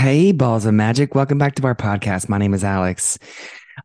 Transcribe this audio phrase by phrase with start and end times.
[0.00, 1.14] Hey, balls of magic.
[1.14, 2.30] Welcome back to our podcast.
[2.30, 3.18] My name is Alex.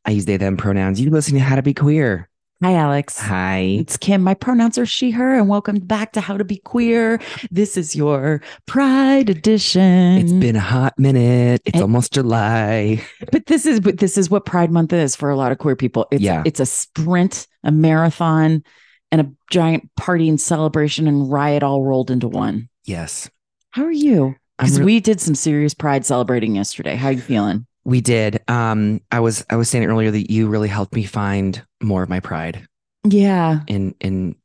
[0.06, 1.02] I use they, them pronouns.
[1.02, 2.30] You listening to How to Be Queer.
[2.64, 3.20] Hi, Alex.
[3.20, 3.58] Hi.
[3.82, 4.22] It's Kim.
[4.24, 7.20] My pronouns are she, her, and welcome back to How to Be Queer.
[7.52, 9.82] This is your Pride edition.
[10.20, 11.62] It's been a hot minute.
[11.66, 13.04] It's And- almost July.
[13.34, 15.76] but this is but this is what Pride Month is for a lot of queer
[15.76, 16.08] people.
[16.12, 16.44] It's Yeah.
[16.46, 18.64] it's a sprint, a marathon,
[19.12, 22.70] and a giant party and celebration and riot all rolled into one.
[22.86, 23.30] Yes.
[23.72, 24.36] How are you?
[24.58, 26.96] Because re- we did some serious Pride celebrating yesterday.
[26.96, 27.66] How you feeling?
[27.88, 28.42] we did.
[28.48, 32.10] Um, I was I was saying earlier that you really helped me find more of
[32.10, 32.68] my pride
[33.04, 33.60] Yeah.
[33.68, 34.36] in in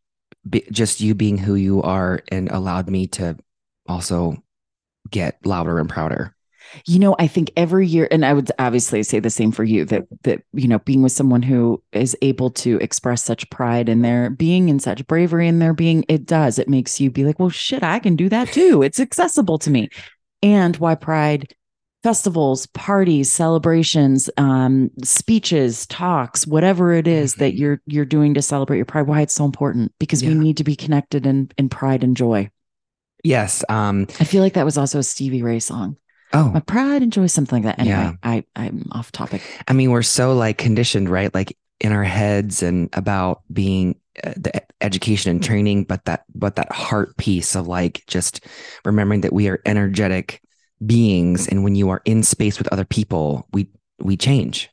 [0.49, 3.37] be, just you being who you are and allowed me to
[3.89, 4.43] also
[5.11, 6.35] get louder and prouder.
[6.87, 9.85] You know, I think every year, and I would obviously say the same for you
[9.87, 14.03] that that you know, being with someone who is able to express such pride in
[14.03, 16.59] their being and such bravery in their being, it does.
[16.59, 18.83] It makes you be like, well, shit, I can do that too.
[18.83, 19.89] It's accessible to me.
[20.43, 21.55] And why pride
[22.03, 27.59] festivals, parties, celebrations, um, speeches, talks, whatever it is that Mhm.
[27.59, 30.65] you're you're doing to celebrate your pride, why it's so important because we need to
[30.65, 32.49] be connected in in pride and joy.
[33.23, 33.63] Yes.
[33.69, 34.07] Um.
[34.19, 35.97] I feel like that was also a Stevie Ray song.
[36.33, 37.81] Oh, My pride enjoys something like that.
[37.81, 38.13] Anyway, Yeah.
[38.23, 39.43] I I'm off topic.
[39.67, 41.35] I mean, we're so like conditioned, right?
[41.35, 46.57] Like in our heads and about being uh, the education and training, but that, but
[46.57, 48.45] that heart piece of like just
[48.85, 50.43] remembering that we are energetic
[50.85, 51.49] beings.
[51.49, 54.71] And when you are in space with other people, we, we change.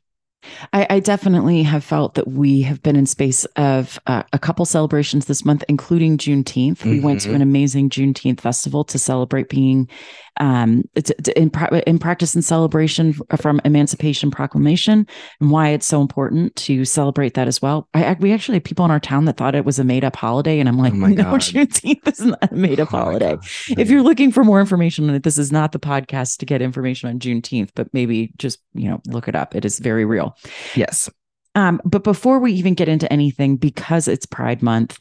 [0.71, 4.63] I, I definitely have felt that we have been in space of uh, a couple
[4.65, 6.85] celebrations this month, including Juneteenth.
[6.85, 7.35] We went to Mhm.
[7.35, 9.89] an amazing Juneteenth festival to celebrate being
[10.39, 15.05] um, t- t- in, pra- in practice and celebration from Emancipation Proclamation
[15.39, 17.87] and why it's so important to celebrate that as well.
[17.93, 20.15] I, we actually had people in our town that thought it was a made up
[20.15, 21.41] holiday, and I'm like, Oh my no, God.
[21.41, 23.37] Juneteenth is not a made up Oh holiday.
[23.69, 26.61] If you're looking for more information on it, this is not the podcast to get
[26.61, 29.55] information on Juneteenth, but maybe just you know look it up.
[29.55, 30.35] It is very real.
[30.75, 31.09] yes.
[31.55, 34.99] Um, but before we even get into anything, because it's Pride Month,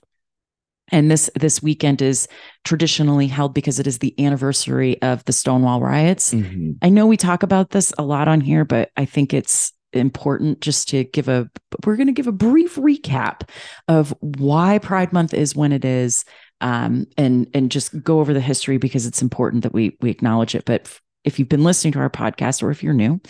[0.93, 2.29] and this this weekend is
[2.65, 6.33] traditionally held because it is the anniversary of the Stonewall riots.
[6.33, 6.77] Mhm.
[6.83, 10.61] I know we talk about this a lot on here, but I think it's important
[10.61, 11.49] just to give a
[11.87, 13.49] we're going to give a brief recap
[13.89, 16.25] of why Pride Month is when it is
[16.61, 20.55] um and and just go over the history because it's important that we we acknowledge
[20.55, 23.21] it but if you've been listening to our podcast or if you're new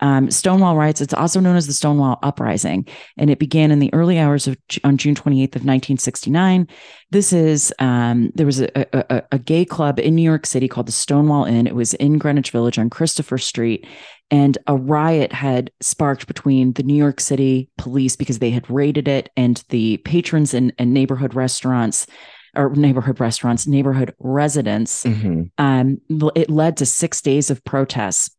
[0.00, 2.86] um, Stonewall riots it's also known as the Stonewall uprising.
[3.16, 6.68] And it began in the early hours of on June 28th of 1969
[7.10, 10.88] this is um, there was a, a, a, gay club in New York City called
[10.88, 11.66] the Stonewall Inn.
[11.66, 13.86] It was in Greenwich Village on Christopher Street,
[14.30, 19.06] and a riot had sparked between the New York City police because they had raided
[19.06, 22.08] it and the patrons and, and neighborhood restaurants
[22.56, 25.04] or neighborhood restaurants, neighborhood residents.
[25.04, 25.50] Mhm.
[25.58, 25.98] Um,
[26.34, 28.30] it led to six days of protests.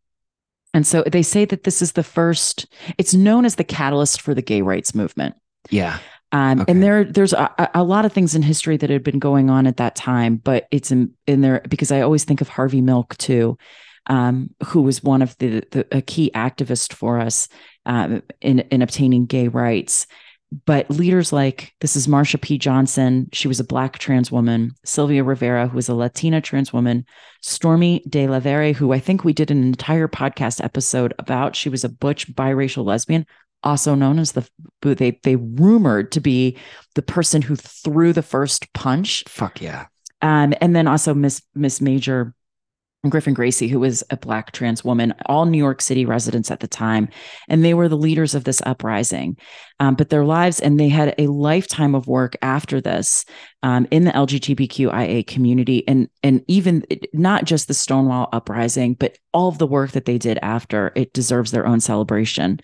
[0.74, 2.68] And so they say that this is the first,
[2.98, 5.36] it's known as the catalyst for the gay rights movement.
[5.70, 5.98] Yeah.
[6.32, 6.72] Um, Okay.
[6.72, 9.50] And there, there's a, a- a lot of things in history that had been going
[9.50, 12.82] on at that time, but it's in, in there because I always think of Harvey
[12.82, 13.58] Milk too,
[14.08, 17.48] um, who was one of the, the a key activist for us
[17.86, 20.06] um, in in obtaining gay rights.
[20.66, 22.58] But leaders like this is Marsha P.
[22.58, 23.28] Johnson.
[23.34, 24.74] She was a black trans woman.
[24.86, 27.06] Sylvia Rivera, who was a Latina trans woman.
[27.44, 31.56] Stormé DeLarverie, who I think we did an entire podcast episode about.
[31.56, 33.26] She was a butch biracial lesbian
[33.64, 34.48] also known as the
[34.82, 36.58] they they rumored to be
[36.96, 39.88] the person who threw the first punch Fuck yeah.
[40.22, 42.34] um and then also miss miss major
[43.10, 47.10] Griffin-Gracy who was a black trans woman all new york city residents at the time
[47.48, 49.38] and they were the leaders of this uprising.
[49.80, 53.26] Um, but their lives and they had a lifetime of work after this
[53.64, 59.50] um, in the lgbtqia community and and even not just the stonewall uprising but all
[59.50, 62.60] of the work that they did after it deserves their own celebration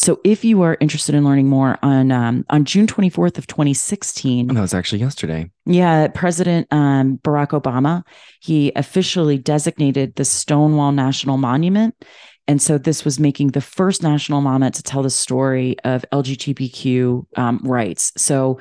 [0.00, 4.46] so if you are interested in learning more on um, on June 24th of 2016,
[4.46, 5.50] That was actually yesterday.
[5.66, 8.02] yeah, President um, Barack Obama,
[8.40, 11.94] he officially designated the Stonewall National Monument.
[12.48, 17.26] And so this was making the first national monument to tell the story of LGBTQ
[17.36, 18.12] um, rights.
[18.16, 18.58] So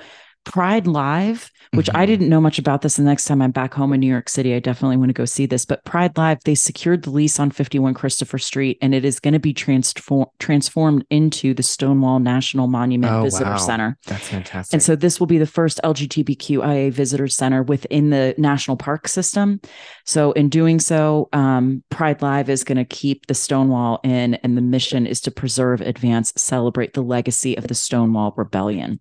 [0.50, 2.08] Pride Live, which I Mhm.
[2.08, 2.96] didn't know much about this.
[2.96, 5.26] The next time I'm back home in New York City, I definitely want to go
[5.26, 5.64] see this.
[5.64, 9.36] But Pride Live, they secured the lease on 51 Christopher Street, and it is going
[9.36, 13.58] to be transform- transformed into the Stonewall National Monument Oh, Visitor wow.
[13.58, 13.98] Center.
[14.08, 14.74] That's fantastic.
[14.74, 19.62] And so this will be the first LGBTQIA visitor center within the national park system.
[20.06, 24.58] So in doing so, um, Pride Live is going to keep the Stonewall Inn, and
[24.58, 29.00] the mission is to preserve, advance, celebrate the legacy of the Stonewall Rebellion.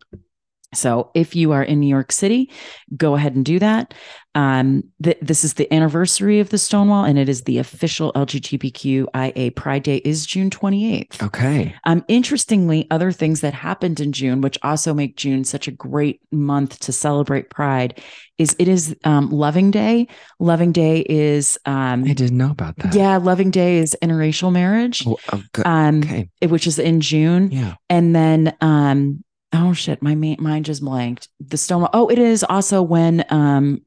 [0.74, 2.50] So if you are in New York City,
[2.96, 3.94] go ahead and do that.
[4.34, 9.54] Um, th- this is the anniversary of the Stonewall, and it is the official LGBTQIA
[9.56, 11.22] Pride Day is June 28th.
[11.22, 11.74] Okay.
[11.84, 16.20] Um, interestingly, other things that happened in June, which also make June such a great
[16.30, 18.00] month to celebrate Pride,
[18.36, 20.06] is it is um, Loving Day.
[20.38, 22.94] Loving Day is um, I didn't know about that.
[22.94, 25.66] yeah, Loving Day is interracial marriage, Oh, oh, good.
[25.66, 26.28] um, okay.
[26.40, 27.74] it- which is in June, Yeah.
[27.88, 31.28] and then um, oh shit, my mind just blanked.
[31.40, 31.90] The Stonewall.
[31.92, 33.80] Oh, it is also when um,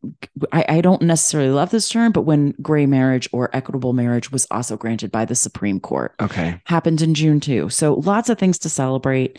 [0.52, 4.48] I, I don't necessarily love this term, but when gray marriage or equitable marriage was
[4.50, 6.60] also granted by the Supreme Court Okay.
[6.66, 7.70] happened in June too.
[7.70, 9.38] So lots of things to celebrate.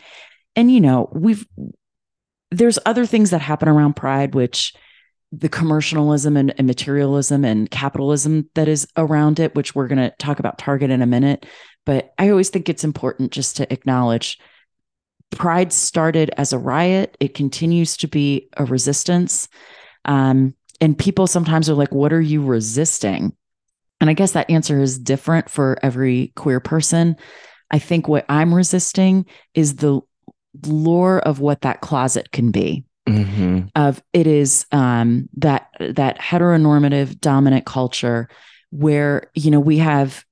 [0.55, 1.47] And you know, we've
[2.51, 4.75] there's other things that happen around Pride, which
[5.33, 10.15] the commercialism and, and materialism and capitalism that is around it, which we're going to
[10.19, 11.47] talk about Target in a minute.
[11.87, 14.39] But I always think it's important just to acknowledge
[15.33, 17.17] Pride started as a riot.
[17.21, 19.49] It continues to be a resistance.
[20.05, 23.37] Um, and people sometimes are like, what are you resisting?
[24.01, 27.17] And I guess that answer is different for every queer person.
[27.71, 30.01] I think what I'm resisting is the
[30.67, 37.19] lure of what that closet can be hmm of it is um that that heteronormative
[37.21, 38.29] dominant culture
[38.71, 40.25] where you know we have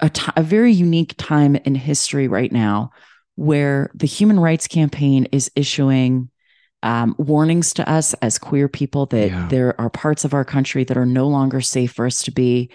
[0.00, 2.90] a a very unique time in history right now
[3.36, 6.28] where the human rights campaign is issuing
[6.82, 9.48] um, warnings to us as queer people that Yeah.
[9.48, 12.70] there are parts of our country that are no longer safe for us to be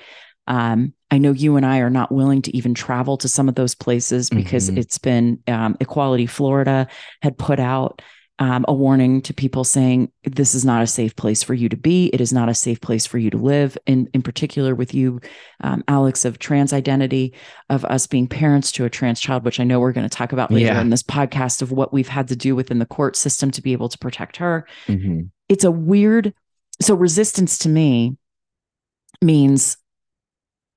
[0.47, 3.53] um, i know you and i are not willing to even travel to some of
[3.55, 4.77] those places because Mhm.
[4.79, 6.87] it's been um, equality florida
[7.21, 8.01] had put out
[8.41, 11.77] um, a warning to people saying this is not a safe place for you to
[11.77, 12.07] be.
[12.07, 13.77] It is not a safe place for you to live.
[13.85, 15.21] In in particular, with you,
[15.61, 17.35] um, Alex, of trans identity,
[17.69, 20.33] of us being parents to a trans child, which I know we're going to talk
[20.33, 20.81] about later Yeah.
[20.81, 23.73] in this podcast of what we've had to do within the court system to be
[23.73, 24.65] able to protect her.
[24.87, 26.33] hmm It's a weird.
[26.81, 28.17] So resistance to me
[29.21, 29.77] means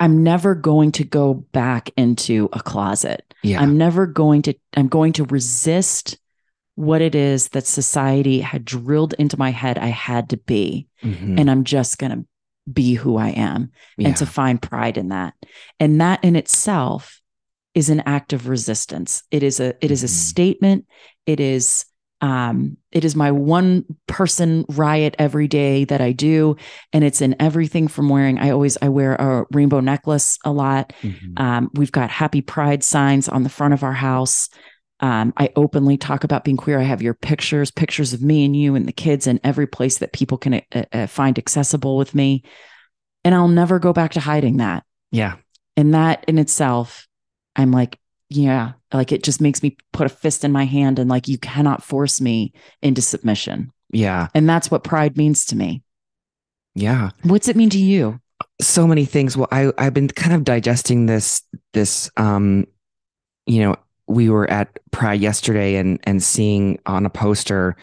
[0.00, 3.32] I'm never going to go back into a closet.
[3.42, 3.60] Yeah.
[3.62, 6.18] I'm never going to, I'm going to resist
[6.76, 10.88] what it is that society had drilled into my head I had to be.
[11.02, 11.38] Mhm.
[11.38, 12.24] And I'm just going to
[12.72, 14.08] be who I am yeah.
[14.08, 15.34] and to find pride in that.
[15.78, 17.20] And that in itself
[17.74, 19.22] is an act of resistance.
[19.30, 20.10] It is a, it is a Mhm.
[20.10, 20.86] statement.
[21.26, 21.84] It is,
[22.20, 26.56] um, it is my one person riot every day that I do.
[26.92, 30.92] And it's in everything from wearing, I always, I wear a rainbow necklace a lot.
[31.02, 31.38] Mhm.
[31.38, 34.48] Um, we've got happy pride signs on the front of our house.
[35.00, 36.78] Um, I openly talk about being queer.
[36.78, 39.98] I have your pictures, pictures of me and you and the kids and every place
[39.98, 42.42] that people can uh, uh, find accessible with me.
[43.24, 44.84] And I'll never go back to hiding that.
[45.10, 45.36] yeah.
[45.76, 47.08] And that in itself,
[47.56, 47.98] I'm like,
[48.28, 51.36] yeah, like it just makes me put a fist in my hand and like, you
[51.36, 53.72] cannot force me into submission.
[53.90, 54.28] Yeah.
[54.34, 55.82] And that's what pride means to me.
[56.76, 57.10] Yeah.
[57.24, 58.20] What's it mean to you?
[58.60, 59.36] so many things.
[59.36, 61.42] Well, I I've been kind of digesting this
[61.72, 62.66] this um
[63.46, 67.76] you know, we were at Pride yesterday and and seeing on a poster,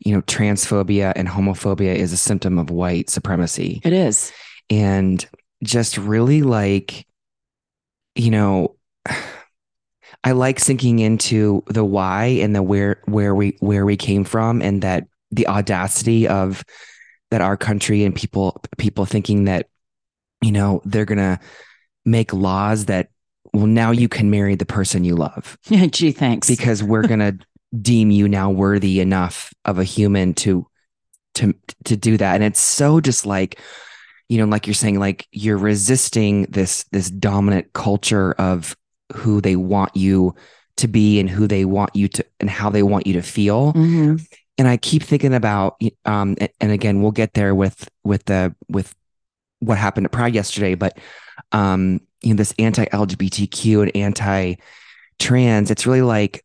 [0.00, 3.80] you know, transphobia and homophobia is a symptom of white supremacy.
[3.84, 4.32] It is.
[4.70, 5.26] And
[5.62, 7.06] just really like
[8.14, 8.74] you know,
[10.24, 14.60] I like sinking into the why and the where where we where we came from
[14.60, 16.64] and that the audacity of
[17.30, 19.68] that our country and people people thinking that
[20.42, 21.38] you know they're gonna
[22.04, 23.10] make laws that
[23.52, 25.56] well now you can marry the person you love
[25.90, 26.48] Gee, thanks.
[26.48, 27.34] because we're gonna
[27.82, 30.66] deem you now worthy enough of a human to
[31.34, 33.60] to to do that and it's so just like
[34.28, 38.76] you know like you're saying like you're resisting this this dominant culture of
[39.14, 40.34] who they want you
[40.76, 43.72] to be and who they want you to and how they want you to feel
[43.74, 44.26] Mhm.
[44.58, 48.94] and I keep thinking about um and again we'll get there with with the with
[49.60, 50.96] what happened at Pride yesterday, but
[51.52, 56.44] um you know this anti-LGBTQ and anti-trans, it's really like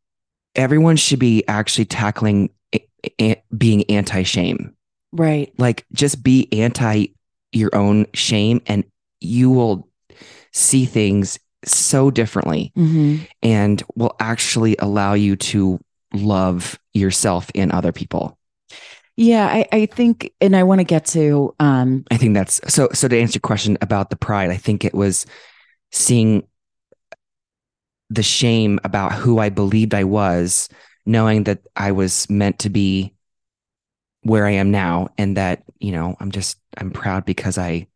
[0.55, 2.87] everyone should be actually tackling a-
[3.21, 4.73] a- being anti-shame.
[5.11, 5.53] Right.
[5.57, 7.07] Like just be anti
[7.51, 8.83] your own shame and
[9.19, 9.87] you will
[10.53, 15.79] see things so differently hmm and will actually allow you to
[16.13, 18.37] love yourself and other people.
[19.15, 22.89] Yeah, I, I think, and I want to get to, um, I think that's so.
[22.93, 25.25] So to answer your question about the pride, I think it was
[25.93, 26.43] seeing
[28.09, 30.67] the shame about who I believed I was,
[31.05, 33.13] knowing that I was meant to be
[34.23, 37.87] where I am now, and that you know I'm just I'm proud because I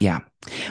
[0.00, 0.20] Yeah.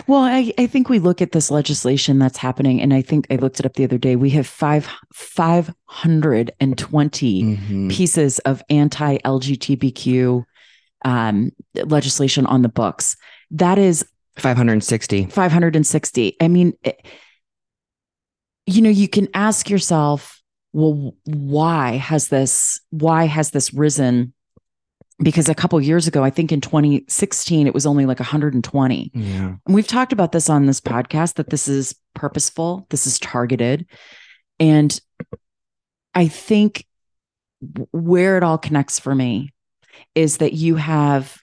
[0.05, 3.35] Well, I, I think we look at this legislation that's happening, and I think I
[3.37, 4.15] looked it up the other day.
[4.15, 7.89] We have five five hundred and twenty Mhm.
[7.91, 10.43] pieces of anti LGBTQ
[11.05, 13.15] um, legislation on the books.
[13.51, 14.05] That is
[14.37, 15.25] 560.
[15.27, 16.37] 560.
[16.41, 17.05] I mean, it-
[18.65, 24.33] you know, you can ask yourself, well, why has this, why has this risen?
[25.19, 29.11] Because a couple years ago, I think in 2016, it was only like 120.
[29.13, 29.55] Yeah.
[29.65, 33.85] And we've talked about this on this podcast that this is purposeful, this is targeted.
[34.59, 34.97] And
[36.15, 36.85] I think
[37.91, 39.53] where it all connects for me
[40.15, 41.37] is that you have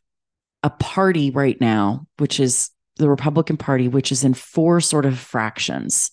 [0.62, 2.70] a party right now, which is
[3.00, 6.10] the Republican Party, which is in four sort of fractions.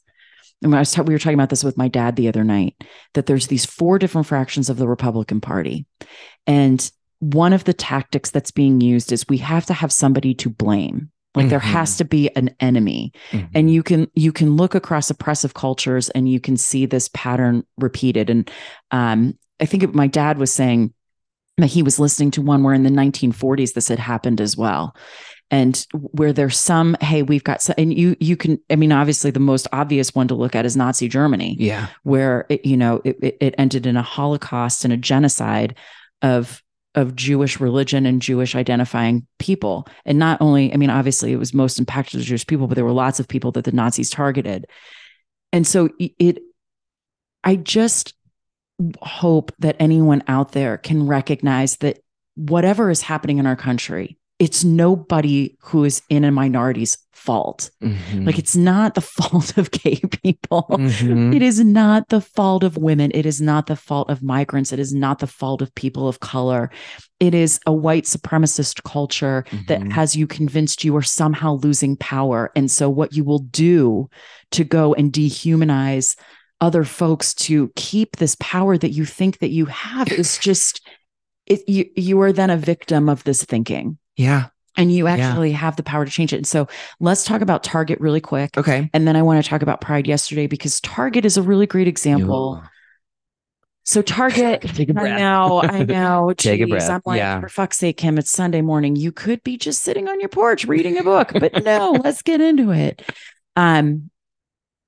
[0.62, 2.44] And when I was ta- we were talking about this with my dad the other
[2.44, 2.76] night,
[3.14, 5.86] that there's these four different fractions of the Republican Party.
[6.48, 6.90] And
[7.20, 11.12] one of the tactics that's being used is we have to have somebody to blame.
[11.36, 11.64] Like there Mhm.
[11.74, 13.50] has to be an enemy Mhm.
[13.54, 17.64] and you can you can look across oppressive cultures and you can see this pattern
[17.78, 18.50] repeated and
[18.90, 20.92] um, i think it, my dad was saying
[21.60, 24.96] that he was listening to one where in the 1940s this had happened as well
[25.50, 29.32] and where there's some hey we've got some, and you you can i mean obviously
[29.32, 31.88] the most obvious one to look at is nazi germany yeah.
[32.04, 35.76] where it, you know it, it, ended in a holocaust and a genocide
[36.22, 36.62] of
[36.96, 39.88] of Jewish religion and Jewish identifying people.
[40.04, 42.84] And not only, I mean, obviously it was most impactful to Jewish people, but there
[42.84, 44.66] were lots of people that the Nazis targeted.
[45.54, 46.40] And so it
[47.44, 48.14] I just
[49.02, 52.00] hope that anyone out there can recognize that
[52.36, 57.72] whatever is happening in our country, it's nobody who is in a minority's fault.
[57.84, 58.26] Mhm.
[58.26, 60.66] Like it's not the fault of gay people.
[60.70, 61.36] Mhm.
[61.36, 63.12] It is not the fault of women.
[63.16, 64.72] It is not the fault of migrants.
[64.72, 66.70] It is not the fault of people of color.
[67.20, 69.92] It is a white supremacist culture that Mhm.
[69.92, 72.52] has you convinced you are somehow losing power.
[72.56, 74.08] And so, what you will do
[74.52, 76.16] to go and dehumanize
[76.62, 80.82] other folks to keep this power that you think that you have is just,
[81.46, 83.98] it, you, you are then a victim of this thinking.
[84.18, 84.48] Yeah.
[84.80, 86.38] And you actually have the power to change it.
[86.38, 86.68] And so
[87.00, 88.56] let's talk about Target really quick.
[88.58, 88.88] Okay.
[88.94, 91.88] And then I want to talk about Pride yesterday because Target is a really great
[91.88, 92.62] example.
[93.86, 95.20] So Target, Take a I breath.
[95.20, 96.32] know, I know.
[96.38, 96.90] Take a breath.
[96.92, 97.40] I'm like, Yeah.
[97.40, 98.96] for fuck's sake, Kim, it's Sunday morning.
[98.96, 102.40] You could be just sitting on your porch reading a book, but no, let's get
[102.40, 103.02] into it.
[103.56, 104.12] Um,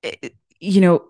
[0.04, 1.02] it- you know,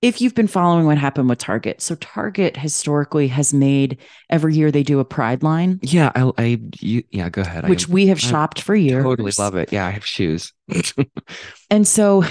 [0.00, 3.98] if you've been following what happened with Target, so Target historically has made
[4.30, 6.12] every year they do a Pride line, Yeah.
[6.14, 7.68] I, I, you, yeah, go ahead.
[7.68, 9.02] which I we have I shopped for years.
[9.02, 9.72] totally love it.
[9.72, 9.86] Yeah.
[9.86, 10.52] I have shoes.
[11.70, 12.24] and so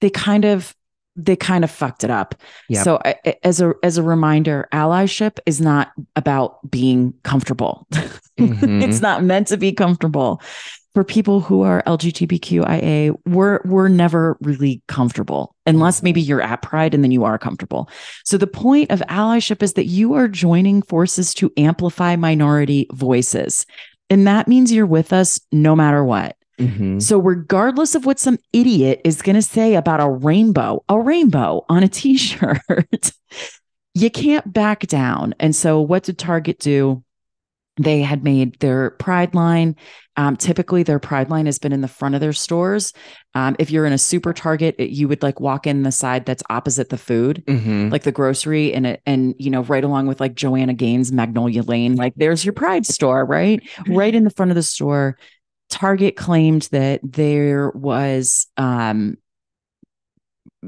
[0.00, 0.74] they kind of
[1.18, 2.34] they kind of fucked it up
[2.68, 2.84] Yep.
[2.84, 3.00] so
[3.42, 7.86] as a as a reminder allyship is not about being comfortable
[8.38, 8.82] Mhm.
[8.86, 10.42] it's not meant to be comfortable
[10.96, 16.94] for people who are lgbtqia we're we're never really comfortable unless maybe you're at pride
[16.94, 17.90] and then you are comfortable
[18.24, 23.66] so the point of allyship is that you are joining forces to amplify minority voices
[24.08, 27.02] and that means you're with us no matter what Mhm.
[27.02, 31.66] so, regardless of what some idiot is going to say about a rainbow, a rainbow
[31.68, 33.12] on a t shirt,
[33.92, 35.34] you can't back down.
[35.38, 37.04] And so, what did Target do?
[37.78, 39.76] They had made their Pride line.
[40.16, 42.94] Um, typically, their Pride line has been in the front of their stores.
[43.34, 46.24] Um, if you're in a super Target, it- you would like walk in the side
[46.24, 47.90] that's opposite the food Mhm.
[47.92, 51.62] like the grocery and it and you know right along with like Joanna Gaines Magnolia
[51.62, 55.18] Lane like there's your pride store right right in the front of the store
[55.68, 59.18] Target claimed that there was um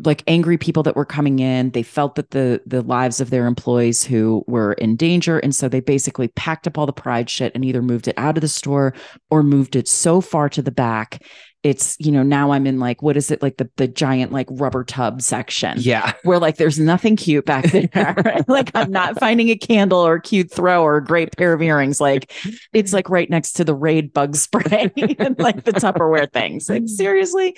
[0.05, 3.47] like angry people that were coming in they felt that the the lives of their
[3.47, 7.53] employees who were in danger and so they basically packed up all the pride shit
[7.55, 8.95] and either moved it out of the store
[9.31, 11.23] or moved it so far to the back
[11.65, 14.47] it's you know now i'm in like what is it like the the giant like
[14.51, 16.13] rubber tub section Yeah.
[16.23, 18.15] where like there's nothing cute back there.
[18.25, 18.49] right?
[18.49, 21.61] Like I'm not finding a candle or a cute throw or a great pair of
[21.61, 22.01] earrings.
[22.01, 22.33] Like
[22.73, 26.69] it's like right next to the Raid bug spray and like the Tupperware things.
[26.69, 26.89] Like mm.
[26.89, 27.57] seriously.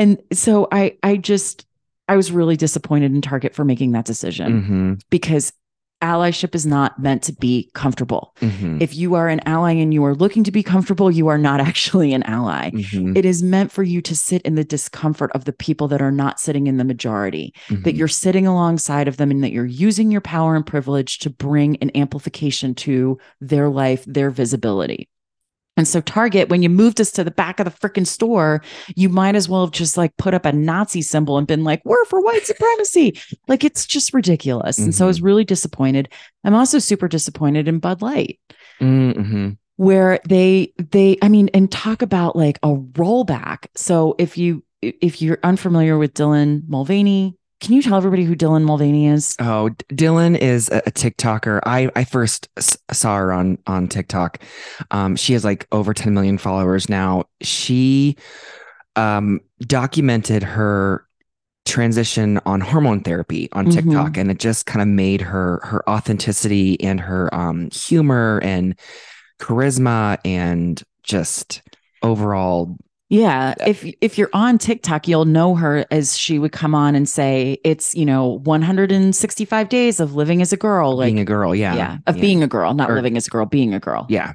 [0.00, 1.66] And so I I just
[2.08, 4.62] I was really disappointed in Target for making that decision
[4.98, 5.02] Mhm.
[5.10, 5.52] because
[6.02, 8.34] allyship is not meant to be comfortable.
[8.40, 8.80] Mhm.
[8.80, 11.60] If you are an ally and you are looking to be comfortable, you are not
[11.70, 12.70] actually an ally.
[12.70, 13.14] Mhm.
[13.16, 16.10] It is meant for you to sit in the discomfort of the people that are
[16.10, 17.98] not sitting in the majority that Mhm.
[17.98, 21.76] you're sitting alongside of them and that you're using your power and privilege to bring
[21.82, 25.06] an amplification to their life, their visibility.
[25.80, 28.62] And so, Target, when you moved us to the back of the freaking store,
[28.94, 31.80] you might as well have just like put up a Nazi symbol and been like,
[31.84, 33.18] we're for white supremacy.
[33.48, 34.78] like, it's just ridiculous.
[34.78, 36.08] And so, I was really disappointed.
[36.44, 38.38] I'm also super disappointed in Bud Light.
[38.80, 39.56] Mhm.
[39.76, 43.66] where they they I mean and talk about like a rollback.
[43.74, 48.64] So if you if you're unfamiliar with Dylan Mulvaney, can you tell everybody who Dylan
[48.64, 49.36] Mulvaney is?
[49.38, 51.60] Oh, Dylan is a, a TikToker.
[51.64, 54.42] I I first s- saw her on on TikTok.
[54.90, 57.24] Um, she has like over 10 million followers now.
[57.42, 58.16] She
[58.96, 61.06] um documented her
[61.66, 63.72] transition on hormone therapy on Mhm.
[63.74, 68.74] TikTok and it just kind of made her her authenticity and her um humor and
[69.38, 71.62] charisma and just
[72.02, 72.76] overall
[73.10, 77.08] Yeah, if if you're on TikTok, you'll know her as she would come on and
[77.08, 81.52] say it's, you know, 165 days of living as a girl, like being a girl.
[81.54, 81.74] Yeah.
[81.74, 82.20] yeah, of Yeah.
[82.20, 84.06] being a girl, not Or- living as a girl, being a girl.
[84.08, 84.34] Yeah.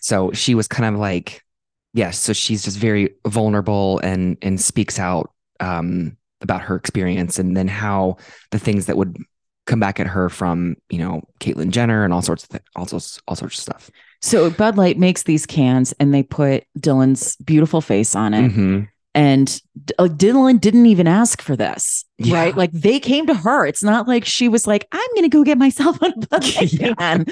[0.00, 1.44] So she was kind of like,
[1.92, 2.18] yes.
[2.18, 7.68] so she's just very vulnerable and and speaks out um, about her experience and then
[7.68, 8.16] how
[8.52, 9.18] the things that would
[9.66, 12.86] come back at her from you know Caitlyn Jenner and all sorts of th- all
[12.86, 13.90] sorts all sorts of stuff.
[14.22, 18.50] So Bud Light makes these cans and they put Dylan's beautiful face on it.
[18.52, 18.88] Mhm.
[19.14, 19.60] And
[19.98, 22.36] uh, Dylan didn't even ask for this, Yeah.
[22.36, 22.56] right?
[22.56, 23.66] Like they came to her.
[23.66, 26.72] It's not like she was like, "I'm going to go get myself a Bud Light
[26.72, 26.92] Yeah.
[26.94, 27.26] can."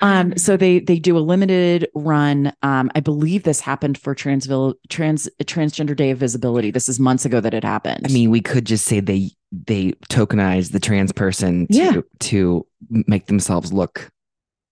[0.00, 2.52] Um, so they they do a limited run.
[2.62, 6.70] Um, I believe this happened for Transville Trans Transgender Day of Visibility.
[6.70, 8.02] This is months ago that it happened.
[8.04, 12.00] I mean, we could just say they they tokenize the trans person to Yeah.
[12.20, 14.10] to make themselves look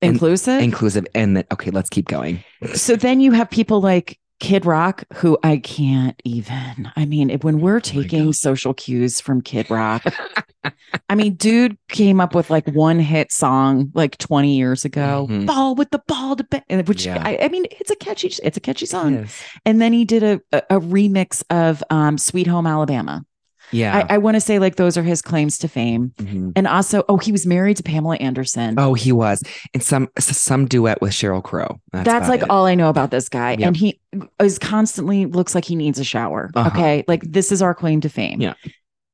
[0.02, 0.60] inclusive.
[0.60, 2.42] inclusive and that okay, let's keep going.
[2.74, 6.90] so then you have people like Kid Rock, who I can't even.
[6.96, 8.34] I mean, when we're taking God.
[8.34, 10.02] social cues from Kid Rock,
[11.08, 15.46] I mean, dude came up with like one hit song like 20 years ago, Mhm.
[15.46, 17.22] "Bawitdaba da bang," which Yeah.
[17.24, 19.28] I, I mean, it's a catchy, it's a catchy song.
[19.64, 23.24] And then he did a a, a remix of um, "Sweet Home Alabama."
[23.72, 24.06] Yeah.
[24.08, 26.12] I, I want to say like those are his claims to fame.
[26.18, 26.52] Mhm.
[26.56, 28.74] And also, oh, he was married to Pamela Anderson.
[28.78, 29.42] Oh, he was
[29.74, 31.80] in some some duet with Sheryl Crow.
[31.92, 32.50] That's, That's like it.
[32.50, 33.56] all I know about this guy.
[33.60, 34.00] And he
[34.40, 36.50] is constantly looks like he needs a shower.
[36.54, 36.68] Uh-huh.
[36.72, 37.04] Okay.
[37.08, 38.40] Like this is our claim to fame.
[38.40, 38.54] Yeah.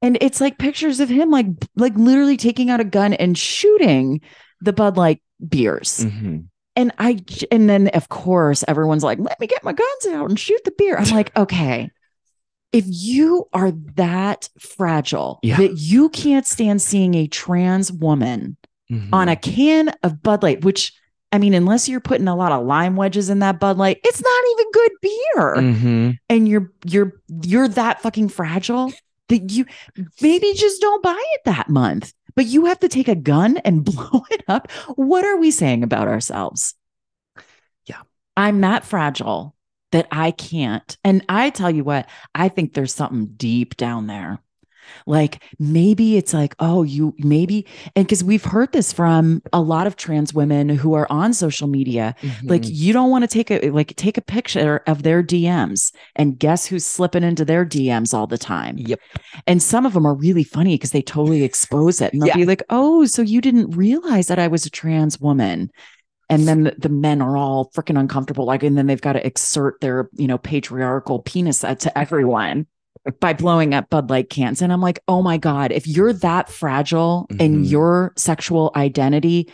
[0.02, 1.46] And it's like pictures of him like
[1.76, 4.20] like literally taking out a gun and shooting
[4.60, 6.04] the Bud Light beers.
[6.04, 6.46] Mhm.
[6.76, 7.18] And I
[7.50, 10.72] and then of course everyone's like, let me get my guns out and shoot the
[10.78, 10.96] beer.
[10.96, 11.90] I'm like, okay.
[12.72, 15.56] If you are that fragile Yeah.
[15.56, 18.56] that you can't stand seeing a trans woman
[18.90, 19.08] Mhm.
[19.12, 20.92] on a can of Bud Light, which
[21.30, 24.22] I mean, unless you're putting a lot of lime wedges in that Bud Light, it's
[24.22, 25.54] not even good beer.
[25.56, 26.18] Mhm.
[26.30, 28.92] And you're you're you're that fucking fragile
[29.28, 29.66] that you
[30.22, 32.14] maybe just don't buy it that month.
[32.34, 34.70] But you have to take a gun and blow it up.
[34.96, 36.74] What are we saying about ourselves?
[37.84, 38.00] Yeah.
[38.36, 39.54] I'm that fragile
[39.92, 40.96] that I can't.
[41.04, 44.38] And I tell you what, I think there's something deep down there.
[45.04, 49.86] Like maybe it's like, oh, you maybe, and because we've heard this from a lot
[49.86, 52.70] of trans women who are on social media, like Mhm.
[52.72, 56.64] you don't want to take a like take a picture of their DMs and guess
[56.64, 58.78] who's slipping into their DMs all the time.
[58.78, 58.98] Yep.
[59.46, 62.14] And some of them are really funny because they totally expose it.
[62.14, 62.36] And they'll Yeah.
[62.36, 65.70] be like, oh, so you didn't realize that I was a trans woman.
[66.30, 68.44] And then the, the men are all freaking uncomfortable.
[68.44, 72.66] Like, and then they've got to exert their, you know, patriarchal penis to everyone
[73.20, 74.60] by blowing up Bud Light cans.
[74.60, 77.70] And I'm like, oh my God, if you're that fragile in Mhm.
[77.70, 79.50] your sexual identity,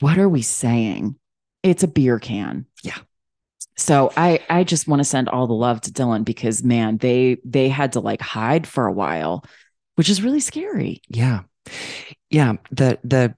[0.00, 1.16] what are we saying?
[1.62, 2.66] It's a beer can.
[2.82, 2.98] Yeah.
[3.76, 7.38] So I I just want to send all the love to Dylan because man, they
[7.44, 9.44] they had to like hide for a while,
[9.94, 11.00] which is really scary.
[11.08, 11.40] Yeah.
[12.28, 12.54] Yeah.
[12.70, 13.34] The the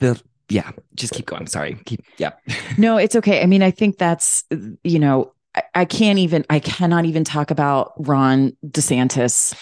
[0.00, 0.70] the yeah.
[0.94, 1.46] Just keep going.
[1.46, 1.76] Sorry.
[1.86, 2.32] Keep yeah.
[2.78, 3.42] No, it's okay.
[3.42, 4.44] I mean, I think that's
[4.82, 9.54] you know, I, I can't even I cannot even talk about Ron DeSantis.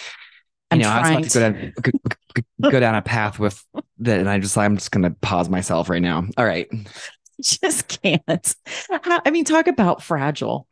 [0.70, 3.62] I'm you know, I was about to go down, go, down a path with
[3.98, 6.24] that, and I just I'm just gonna pause myself right now.
[6.36, 6.68] All right.
[7.42, 8.54] just can't.
[8.90, 10.66] I mean, talk about fragile.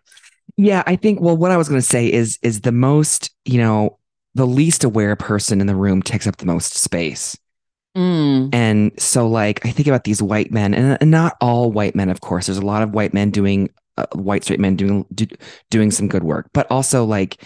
[0.57, 3.59] Yeah, I think well what I was going to say is is the most, you
[3.59, 3.99] know,
[4.35, 7.37] the least aware person in the room takes up the most space.
[7.97, 11.95] Mm, And so like I think about these white men and, and not all white
[11.95, 12.47] men of course.
[12.47, 15.27] There's a lot of white men doing uh, white straight men doing do,
[15.71, 17.43] doing some good work, but also like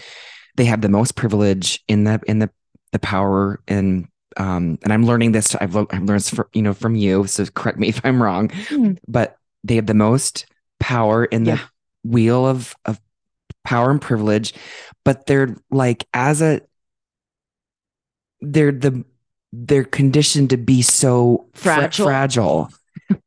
[0.55, 2.49] they have the most privilege in the in the
[2.91, 6.73] the power and um and I'm learning this I've, I've learned this for, you know
[6.73, 8.97] from you so correct me if I'm wrong Mm.
[9.07, 10.45] but they have the most
[10.79, 11.59] power in the Yeah.
[12.03, 13.01] wheel of of
[13.63, 14.53] power and privilege
[15.03, 16.61] but they're like as a
[18.41, 19.03] they're the
[19.65, 22.05] they're conditioned to be so fra- Fragile.
[22.05, 22.69] fragile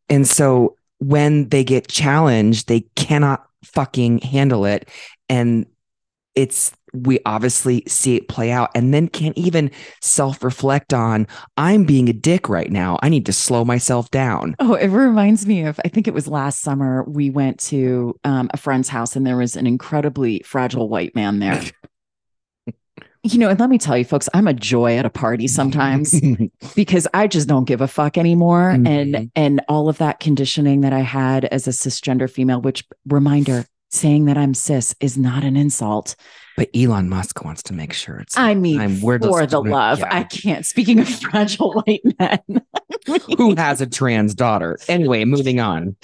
[0.08, 4.88] and so when they get challenged they cannot fucking handle it
[5.28, 5.66] and
[6.34, 12.08] it's we obviously see it play out and then can't even self-reflect on I'm being
[12.08, 12.98] a dick right now.
[13.02, 14.56] I need to slow myself down.
[14.58, 18.48] Oh, it reminds me of I think it was last summer we went to um,
[18.52, 21.62] a friend's house and there was an incredibly fragile white man there.
[23.32, 26.20] you know, and let me tell you, folks, I'm a joy at a party sometimes
[26.74, 28.72] because I just don't give a fuck anymore.
[28.76, 28.88] Mhm.
[28.88, 33.64] And and all of that conditioning that I had as a cisgender female, which reminder,
[33.90, 36.14] saying that I'm cis is not an insult.
[36.58, 40.00] but Elon Musk wants to make sure it's I mean, I'm- we're for the love.
[40.00, 40.08] yeah.
[40.10, 40.66] I can't.
[40.66, 42.62] Speaking of fragile white men,
[43.38, 44.76] who has a trans daughter.
[44.88, 45.96] Anyway, moving on.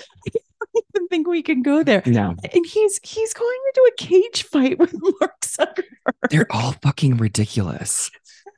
[1.15, 2.03] Think we can go there.
[2.07, 5.85] No, And he's he's going into a cage fight with Mark Zuckerberg.
[6.31, 8.11] they're all fucking ridiculous.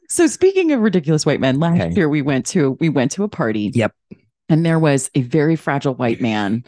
[0.08, 1.94] So speaking of ridiculous white men, last Okay.
[1.94, 3.70] year we went to we went to a party.
[3.74, 3.92] Yep.
[4.48, 6.64] And there was a very fragile white man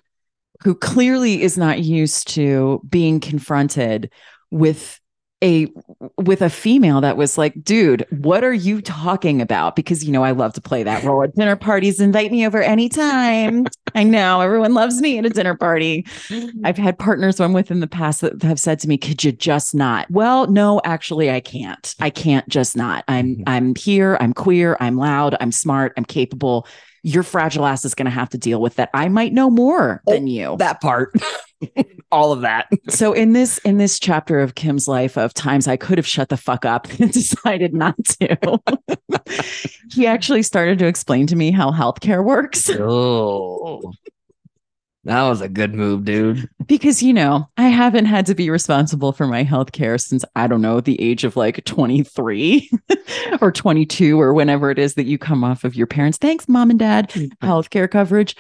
[0.63, 4.11] who clearly is not used to being confronted
[4.51, 5.01] with
[5.43, 5.69] a
[6.17, 9.77] with a female that was like, dude, what are you talking about?
[9.77, 12.01] Because you know, I love to play that role at dinner parties.
[12.01, 13.67] Invite me over anytime.
[13.95, 16.05] I know everyone loves me at a dinner party.
[16.65, 19.31] I've had partners I'm with in the past that have said to me, "Could you
[19.33, 21.95] just not?" Well, no, actually, I can't.
[22.01, 23.05] I can't just not.
[23.07, 23.43] I'm Mhm.
[23.47, 24.17] I'm here.
[24.21, 24.77] I'm queer.
[24.81, 25.37] I'm loud.
[25.41, 25.93] I'm smart.
[25.97, 26.67] I'm capable.
[27.05, 28.91] Your fragile ass is going to have to deal with that.
[28.93, 30.57] I might know more Oh, than you.
[30.59, 31.15] that part.
[32.13, 32.69] all of that.
[32.89, 36.29] so in this in this chapter of Kim's life of times I could have shut
[36.29, 38.61] the fuck up and decided not to,
[39.91, 42.71] he actually started to explain to me how healthcare works.
[42.71, 43.93] Oh.
[45.05, 46.51] That was a good move, dude.
[46.67, 50.47] because you know i haven't had to be responsible for my health care since i
[50.47, 52.71] don't know the age of like 23
[53.41, 56.69] or 22 or whenever it is that you come off of your parents thanks mom
[56.69, 58.37] and dad health care coverage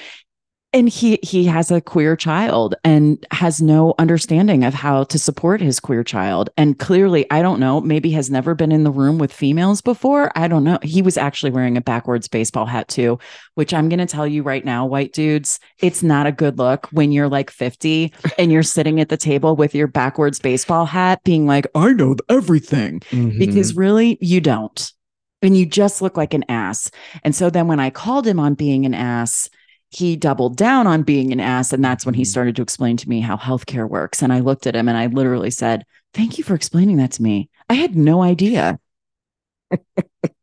[0.73, 5.61] and he he has a queer child and has no understanding of how to support
[5.61, 6.51] his queer child.
[6.57, 10.31] And clearly i don't know maybe has never been in the room with females before.
[10.37, 10.79] I don't know.
[10.83, 13.19] He was actually wearing a backwards baseball hat too
[13.55, 16.87] which i'm going to tell you right now white dudes it's not a good look
[16.93, 21.21] when you're like 50 and you're sitting at the table with your backwards baseball hat
[21.25, 23.01] being like i know everything.
[23.11, 23.39] Mm-hmm.
[23.39, 24.93] because really you don't.
[25.41, 26.91] And you just look like an ass.
[27.23, 29.49] And so then when i called him on being an ass
[29.90, 32.27] he doubled down on being an ass and that's when he Mhm.
[32.27, 35.07] started to explain to me how healthcare works and i looked at him and i
[35.07, 38.79] literally said thank you for explaining that to me i had no idea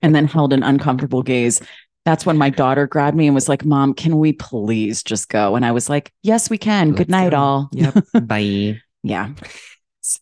[0.02, 1.62] and then held an uncomfortable gaze
[2.06, 5.56] that's when my daughter grabbed me and was like mom can we please just go
[5.56, 7.38] and i was like yes we can Let's good night go.
[7.38, 7.96] all Yep.
[8.24, 8.82] Bye.
[9.04, 9.30] yeah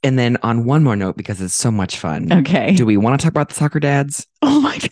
[0.02, 2.32] And then on one more note, because it's so much fun.
[2.32, 4.26] okay Do we want to talk about the soccer dads?
[4.42, 4.90] oh my god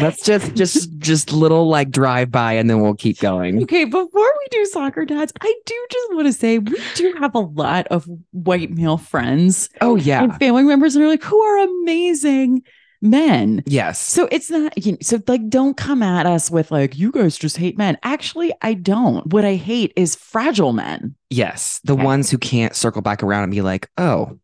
[0.00, 3.62] Let's just just just little like drive by and then we'll keep going.
[3.62, 7.34] Okay, before we do soccer dads, I do just want to say we do have
[7.34, 10.22] a lot of white male friends Oh yeah.
[10.24, 12.62] and family members, and are like who are amazing
[13.02, 13.62] men.
[13.66, 14.00] Yes.
[14.00, 17.36] So it's not you know, so like don't come at us with like you guys
[17.38, 17.98] just hate men.
[18.02, 19.26] Actually, I don't.
[19.32, 21.14] What I hate is fragile men.
[21.30, 21.80] Yes.
[21.84, 22.02] The Okay.
[22.04, 24.38] ones who can't circle back around and be like, oh,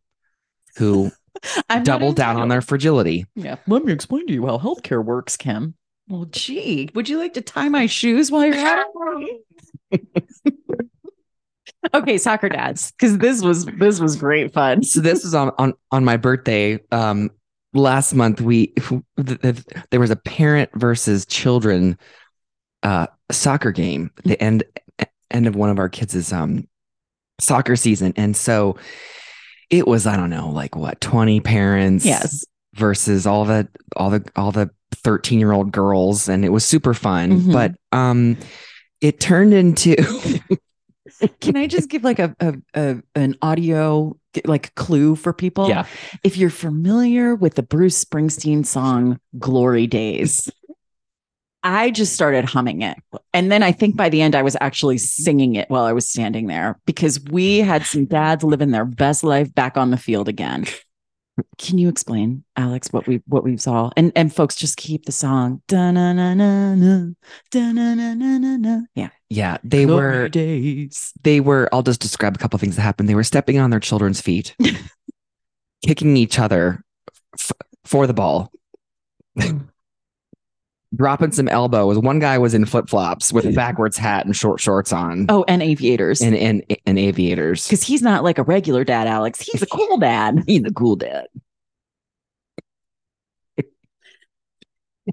[0.77, 1.11] who
[1.69, 3.25] I'm double down on their fragility.
[3.35, 3.57] Yeah.
[3.67, 5.75] Let me explain to you how healthcare works, Kim.
[6.07, 8.85] Well, gee, would you like to tie my shoes while you're at
[9.91, 10.03] it?
[11.93, 14.83] okay, soccer dads, because this was this was great fun.
[14.83, 16.79] So this was on on on my birthday.
[16.91, 17.29] Um,
[17.73, 21.97] last month we th- th- there was a parent versus children
[22.83, 24.63] uh soccer game at the end
[25.31, 26.67] end of one of our kids' um
[27.39, 28.77] soccer season, and so
[29.73, 32.45] it was I don't know like what twenty parents Yes.
[32.75, 36.93] versus all the all the all the 13 year old girls and it was super
[36.93, 37.51] fun Mhm.
[37.53, 38.37] but um
[39.01, 39.95] it turned into
[41.41, 45.67] Can I just give like a, a, a an audio like clue for people?
[45.69, 45.85] yeah
[46.23, 50.49] If you're familiar with the Bruce Springsteen song Glory Days,
[51.63, 52.97] I just started humming it.
[53.33, 56.07] And then I think by the end I was actually singing it while I was
[56.07, 60.27] standing there because we had some dads living their best life back on the field
[60.27, 60.65] again.
[61.57, 63.89] Can you explain, Alex, what we what we saw?
[63.97, 65.63] And and folks just keep the song.
[68.93, 69.09] Yeah.
[69.29, 71.11] yeah they Glory were days.
[71.23, 73.79] they were i'll just describe a couple things that happened they were stepping on their
[73.79, 74.55] children's feet
[75.85, 76.83] kicking each other
[77.39, 77.51] f-
[77.83, 78.51] for the ball
[80.95, 84.93] dropping some elbows one guy was in flip-flops with a backwards hat and short shorts
[84.93, 86.21] on Oh, and aviators.
[86.21, 89.39] and and, and aviators because he's not like a regular dad, Alex.
[89.41, 90.43] He's a cool dad.
[90.47, 91.27] he's a cool dad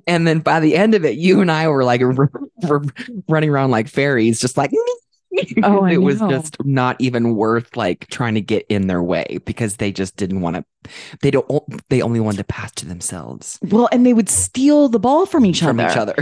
[0.06, 2.30] and then by the end of it you and i were like r-
[2.68, 2.82] r-
[3.28, 4.99] running around like fairies just like mm-hmm.
[5.62, 9.76] Oh, it was just not even worth like trying to get in their way because
[9.76, 10.64] they just didn't want to.
[11.22, 11.46] They don't.
[11.90, 15.44] They only wanted to pass to themselves Well, and they would steal the ball from
[15.44, 15.90] each from other.
[15.90, 16.14] each other.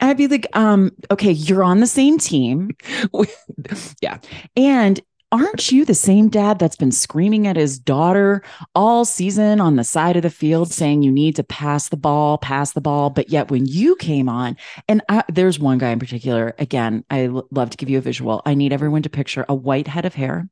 [0.00, 2.70] I'd be like, um, okay, you're on the same team.
[4.00, 4.18] yeah,
[4.56, 8.42] And aren't you the same dad that's been screaming at his daughter
[8.74, 12.38] all season on the side of the field saying you need to pass the ball,
[12.38, 13.10] pass the ball?
[13.10, 14.56] But yet when you came on,
[14.88, 18.02] and I, there's one guy in particular, again, I l- love to give you a
[18.02, 18.40] visual.
[18.46, 20.48] I need everyone to picture a white head of hair.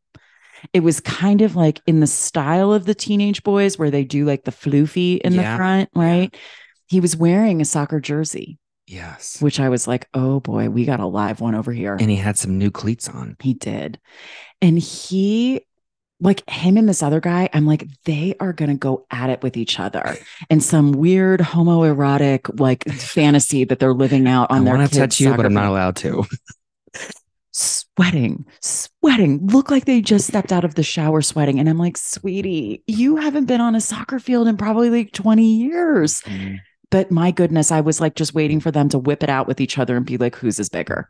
[0.72, 4.24] It was kind of like in the style of the teenage boys where they do
[4.24, 5.52] like the floofy in Yeah.
[5.52, 6.34] the front, right?
[6.88, 9.40] He was wearing a soccer jersey, yes.
[9.40, 11.96] which I was like, oh boy, we got a live one over here.
[11.99, 13.37] And he had some new cleats on.
[13.40, 13.99] He did.
[14.61, 15.66] And he,
[16.20, 19.42] like him and this other guy, I'm like, they are going to go at it
[19.42, 20.16] with each other
[20.51, 24.92] and some weird homoerotic like fantasy that they're living out on I their I want
[24.92, 26.25] to touch you, but I'm not allowed to.
[27.53, 31.59] Sweating, sweating, look like they just stepped out of the shower sweating.
[31.59, 35.57] And I'm like, sweetie, you haven't been on a soccer field in probably like 20
[35.57, 36.20] years.
[36.22, 36.59] Mm.
[36.90, 39.61] But my goodness, I was like just waiting for them to whip it out with
[39.61, 41.09] each other and be like, whose is bigger?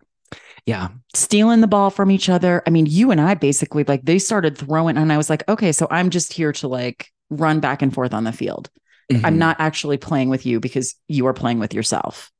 [0.64, 2.62] Yeah, stealing the ball from each other.
[2.66, 5.70] I mean, you and I basically like they started throwing, and I was like, okay,
[5.72, 8.68] so I'm just here to like run back and forth on the field.
[9.10, 9.36] I'm Mhm.
[9.36, 12.32] not actually playing with you because you are playing with yourself.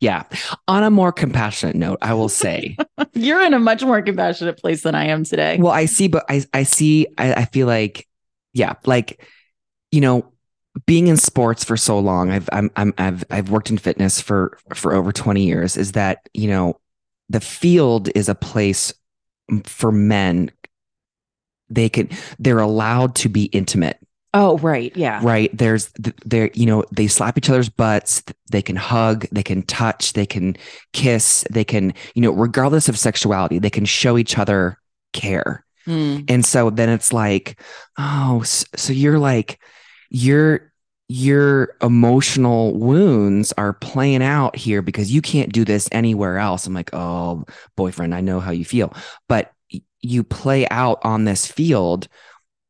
[0.00, 0.22] Yeah.
[0.68, 2.76] On a more compassionate note, I will say.
[3.14, 5.56] You're in a much more compassionate place than I am today.
[5.58, 7.08] well, I see, but I I see.
[7.18, 8.06] I, I feel like,
[8.52, 9.20] yeah, like
[9.90, 10.32] you know,
[10.84, 12.30] being in sports for so long.
[12.30, 15.76] I've I'm, I'm I've I've worked in fitness for for over twenty years.
[15.76, 16.78] Is that you know,
[17.28, 18.92] the field is a place
[19.64, 20.50] for men.
[21.68, 23.98] They can they're allowed to be intimate
[24.34, 24.94] Oh, right.
[24.94, 25.20] Yeah.
[25.24, 29.42] right there's th- there you know they slap each other's butts they can hug they
[29.42, 30.56] can touch they can
[30.92, 34.78] kiss they can you know regardless of sexuality they can show each other
[35.12, 36.28] care Mm.
[36.28, 37.60] and so then it's like
[37.96, 39.60] oh so you're like
[40.10, 40.72] your
[41.08, 46.66] your emotional wounds are playing out here because you can't do this anywhere else.
[46.66, 47.44] I'm like oh
[47.76, 48.92] boyfriend i know how you feel.
[49.28, 49.52] But
[50.00, 52.08] you play out on this field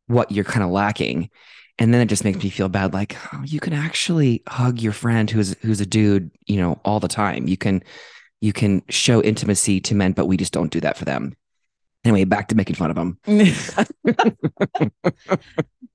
[0.07, 1.31] what you're kind of lacking.
[1.79, 4.93] And then it just makes me feel bad like oh, you can actually hug your
[4.93, 7.49] friend who's who's a dude you know all the time.
[7.49, 7.83] You can
[8.41, 11.35] you can show intimacy to men but we just don't do that for them
[12.07, 13.19] anyway back to making fun of them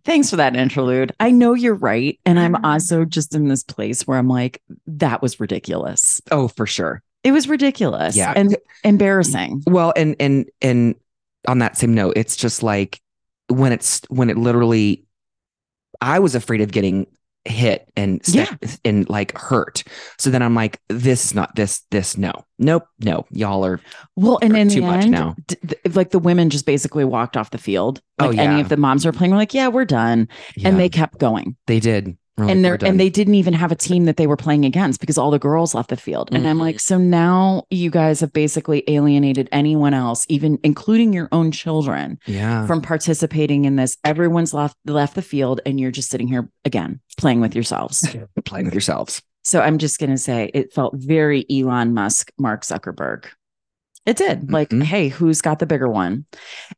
[0.04, 1.12] Thanks for that interlude.
[1.20, 2.20] I know you're right.
[2.26, 6.20] And I'm also just in this place where I'm like, that was ridiculous.
[6.32, 8.34] oh for sure It was ridiculous Yeah.
[8.36, 9.62] and embarrassing.
[9.68, 10.96] well and and and
[11.48, 13.00] on that same note it's just like
[13.48, 15.06] when it's when it literally
[16.02, 17.06] i was afraid of getting
[17.46, 18.50] hit and step,
[18.86, 19.84] and like hurt
[20.20, 23.80] so then i'm like this is not this this no nope no y'all are
[24.16, 25.36] Well, and in too the much end, now.
[25.48, 28.00] d- th- like the women just basically walked off the field.
[28.20, 30.28] Oh, Like any of the moms are playing, were like, yeah, we're done.
[30.56, 31.56] yeah, And they kept going.
[31.66, 34.28] they did We're like, and they're and they didn't even have a team that they
[34.28, 36.30] were playing against because all the girls left the field.
[36.32, 36.62] And I'm Mhm.
[36.62, 42.20] like, so now you guys have basically alienated anyone else, even including your own children,
[42.26, 43.98] yeah from participating in this.
[44.04, 48.06] Everyone's left left the field, and you're just sitting here again playing with yourselves.
[48.46, 52.62] playing with yourselves So I'm just going to say it felt very Elon Musk, Mark
[52.64, 53.26] Zuckerberg.
[54.06, 54.52] It did.
[54.52, 54.84] Like, Mhm.
[54.84, 56.26] hey, who's got the bigger one?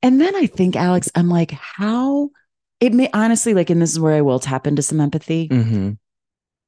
[0.02, 2.30] And then I think, Alex, I'm like, how
[2.79, 5.47] it may honestly, like, and this is where I will tap into some empathy.
[5.47, 5.91] hmm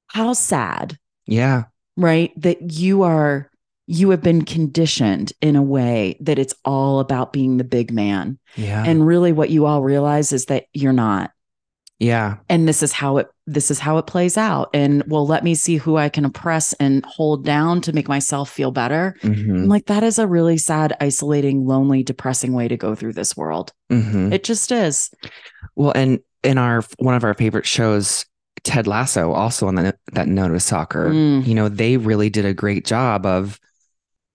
[0.07, 1.65] How sad, yeah
[1.97, 2.31] right?
[2.41, 3.49] That you are,
[3.87, 8.37] you have been conditioned in a way that it's all about being the big man.
[8.55, 11.31] yeah And really what you all realize is that you're not.
[11.99, 12.37] Yeah.
[12.49, 14.69] And this is how it this is how it plays out.
[14.73, 18.49] And well let me see who i can oppress and hold down to make myself
[18.49, 19.15] feel better.
[19.21, 23.13] Hmm I'm like that is a really sad isolating lonely depressing way to go through
[23.13, 23.71] this world.
[23.89, 25.09] Hmm it just is.
[25.75, 28.25] Well, and in our one of our favorite shows,
[28.63, 31.45] Ted Lasso, also on that that note of soccer, Mm.
[31.47, 33.59] you know, they really did a great job of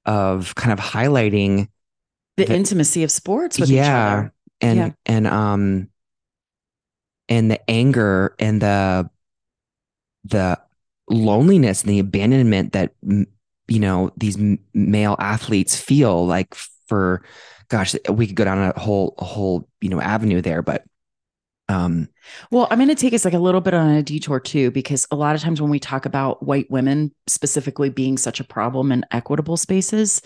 [0.07, 1.69] of kind of highlighting
[2.37, 4.07] the, The- intimacy of sports with each Yeah.
[4.13, 4.33] other.
[4.63, 4.91] And Yeah.
[5.07, 5.89] and um
[7.31, 9.09] and the anger and the
[10.25, 10.61] the
[11.09, 14.37] loneliness and the abandonment that you know these
[14.75, 16.55] male athletes feel like
[16.87, 17.23] for
[17.69, 20.85] gosh we could go down a whole a whole you know avenue there but
[21.69, 22.09] um
[22.51, 25.07] well i'm going to take us like a little bit on a detour too because
[25.11, 28.91] a lot of times when we talk about white women specifically being such a problem
[28.91, 30.21] in equitable spaces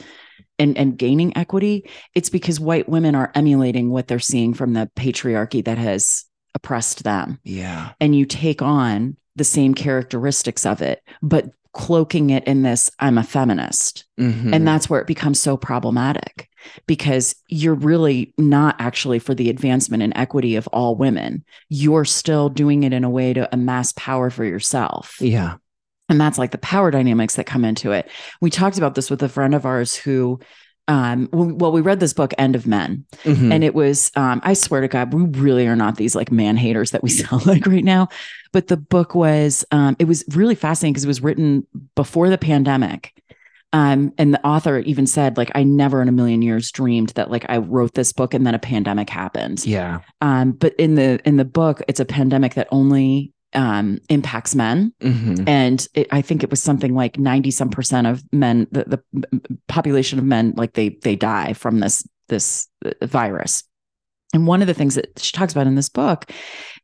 [0.58, 4.90] and and gaining equity it's because white women are emulating what they're seeing from the
[4.96, 11.02] patriarchy that has oppressed them yeah and you take on the same characteristics of it,
[11.20, 14.04] but cloaking it in this I'm a feminist.
[14.16, 14.54] Mhm.
[14.54, 16.48] And that's where it becomes so problematic
[16.86, 21.44] because you're really not actually for the advancement and equity of all women.
[21.68, 25.16] You're still doing it in a way to amass power for yourself.
[25.20, 25.56] yeah.
[26.08, 28.08] And that's like the power dynamics that come into it.
[28.40, 30.38] We talked about this with a friend of ours who,
[30.88, 33.52] um, well, we read this book, End of Men, Mhm.
[33.52, 36.56] and it was, um, I swear to God, we really are not these like man
[36.56, 38.08] haters that we sound like right now.
[38.52, 41.66] But the book was, um, it was really fascinating because it was written
[41.96, 43.12] before the pandemic.
[43.72, 47.28] Um, and the author even said, like, I never in a million years dreamed that
[47.28, 49.66] like I wrote this book and then a pandemic happened.
[49.66, 49.98] yeah.
[50.20, 54.92] Um, but in the in the book, it's a pandemic that only um impacts men.
[55.00, 55.48] Mhm.
[55.48, 59.40] and it, i think it was something like 90 some percent of men the, the
[59.68, 63.62] population of men like they they die from this this uh, virus.
[64.32, 66.30] And one of the things that she talks about in this book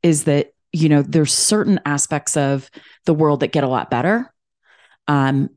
[0.03, 2.71] is that you know there's certain aspects of
[3.07, 4.33] the world that get a lot better.
[5.09, 5.51] Um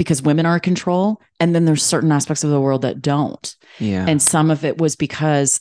[0.00, 3.54] because women are in control and then there's certain aspects of the world that don't
[3.78, 4.06] Yeah.
[4.08, 5.60] and some of it was because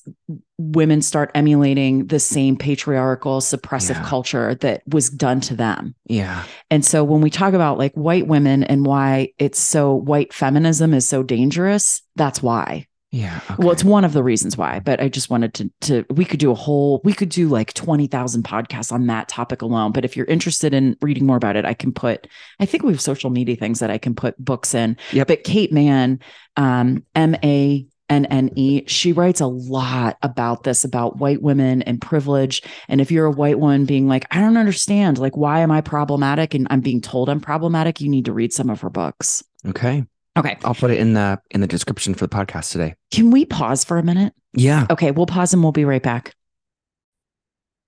[0.58, 4.06] women start emulating the same patriarchal suppressive Yeah.
[4.06, 6.46] culture that was done to them yeah.
[6.72, 10.94] and so when we talk about like white women and why it's so white feminism
[10.94, 12.88] is so dangerous, that's why.
[13.12, 13.40] Yeah.
[13.58, 16.40] Well, it's one of the reasons why, but I just wanted to to we could
[16.40, 20.16] do a whole we could do like 20,000 podcasts on that topic alone, but if
[20.16, 22.28] you're interested in reading more about it, I can put
[22.60, 24.96] I think we have social media things that I can put books in.
[25.12, 25.28] Yep.
[25.28, 26.20] But Kate Manne
[26.56, 31.82] um M A N N E, she writes a lot about this, about white women
[31.84, 32.62] and privilege.
[32.88, 35.82] And if you're a white woman being like, I don't understand, like, why am I
[35.82, 36.54] problematic?
[36.54, 39.44] And I'm being told I'm problematic, you need to read some of her books.
[39.68, 40.06] okay.
[40.38, 40.58] Okay.
[40.64, 42.96] I'll put it in the in the description for the podcast today.
[43.12, 44.34] Can we pause for a minute?
[44.54, 44.86] Yeah.
[44.90, 46.34] Okay, we'll pause and we'll be right back.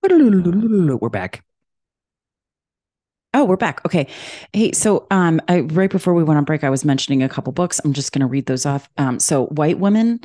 [0.04, 1.44] We're back.
[3.34, 3.86] Oh, we're back.
[3.86, 4.08] Okay.
[4.52, 7.54] Hey, so um I right before we went on break, I was mentioning a couple
[7.54, 7.80] books.
[7.86, 8.90] I'm just gonna read those off.
[8.98, 10.20] Um, so White Women,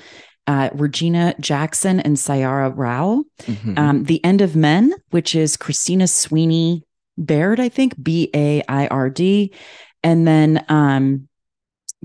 [0.48, 3.22] uh, Regina Jackson and Saira Rao.
[3.42, 3.78] Mhm.
[3.78, 6.82] Um, The End of Men, which is Christina Sweeney
[7.16, 9.52] Baird, I think, B A I R D.
[10.02, 11.28] And then um,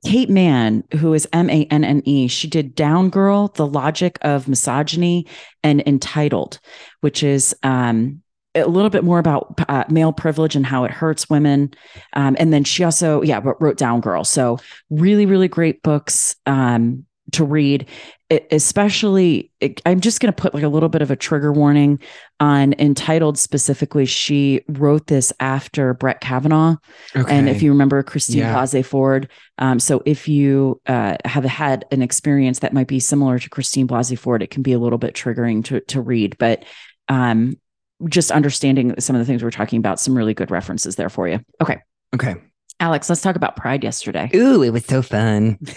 [0.03, 4.17] Kate Manne, who is M A N N E, she did Down Girl, The Logic
[4.21, 5.27] of Misogyny,
[5.63, 6.59] and Entitled,
[7.01, 8.21] which is um,
[8.55, 11.71] a little bit more about uh, male privilege and how it hurts women.
[12.13, 14.23] Um, and then she also, yeah, wrote, Down Girl.
[14.23, 14.57] So
[14.89, 17.87] really, really great books um, to read.
[18.29, 21.51] It, especially, it, I'm just going to put like a little bit of a trigger
[21.51, 21.99] warning
[22.39, 24.05] on Entitled specifically.
[24.05, 26.77] She wrote this after Brett Kavanaugh.
[27.13, 27.35] okay.
[27.35, 28.55] And if you remember Christine Yeah.
[28.55, 33.37] Blasey Ford, um, so if you uh, have had an experience that might be similar
[33.37, 36.37] to Christine Blasey Ford, it can be a little bit triggering to to read.
[36.37, 36.63] But
[37.09, 37.59] um,
[38.07, 41.27] just understanding some of the things we're talking about, some really good references there for
[41.27, 41.41] you.
[41.61, 41.79] Okay,
[42.15, 42.35] okay.
[42.79, 44.29] Alex, let's talk about Pride yesterday.
[44.33, 45.59] Ooh, it was so fun.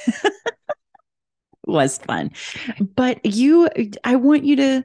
[1.66, 2.30] was fun.
[2.94, 3.68] But you,
[4.04, 4.84] I want you to.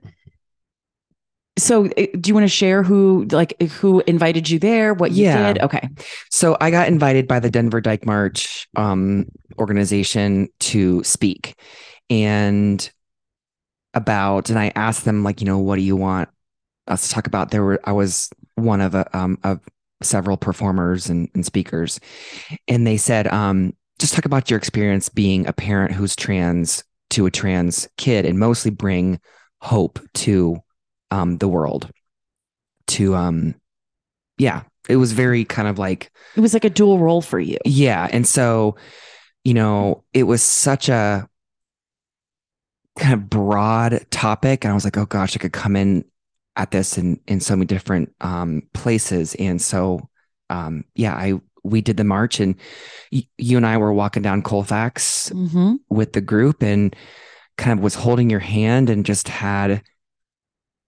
[1.57, 4.93] So, uh, do you want to share who, like, who invited you there?
[4.93, 5.53] What you Yeah.
[5.53, 5.61] did?
[5.63, 5.89] Okay.
[6.29, 9.25] So I got invited by the Denver Dyke March um,
[9.57, 11.59] organization to speak,
[12.09, 12.89] and
[13.93, 16.29] about, and I asked them like, you know, what do you want
[16.87, 17.51] us to talk about?
[17.51, 19.59] There were I was one of a, um, of
[20.01, 21.99] several performers and, and speakers,
[22.69, 27.25] and they said, um, just talk about your experience being a parent who's trans to
[27.25, 29.19] a trans kid, and mostly bring
[29.61, 30.57] hope to
[31.11, 31.89] um, the world.
[32.87, 33.55] To um,
[34.37, 37.57] yeah, it was very kind of like It was like a dual role for you.
[37.65, 38.07] yeah.
[38.11, 38.77] And so,
[39.43, 41.27] you know, it was such a
[42.97, 44.63] kind of broad topic.
[44.63, 46.05] And I was like, oh gosh, I could come in
[46.55, 49.35] at this in, in so many different um, places.
[49.35, 50.09] And so,
[50.49, 52.55] um, yeah, I, we did the march and
[53.11, 55.75] y- you and I were walking down Colfax Mm-hmm.
[55.89, 56.95] with the group and
[57.57, 59.81] kind of was holding your hand and just had,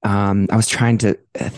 [0.03, 1.49] um, I was trying to uh,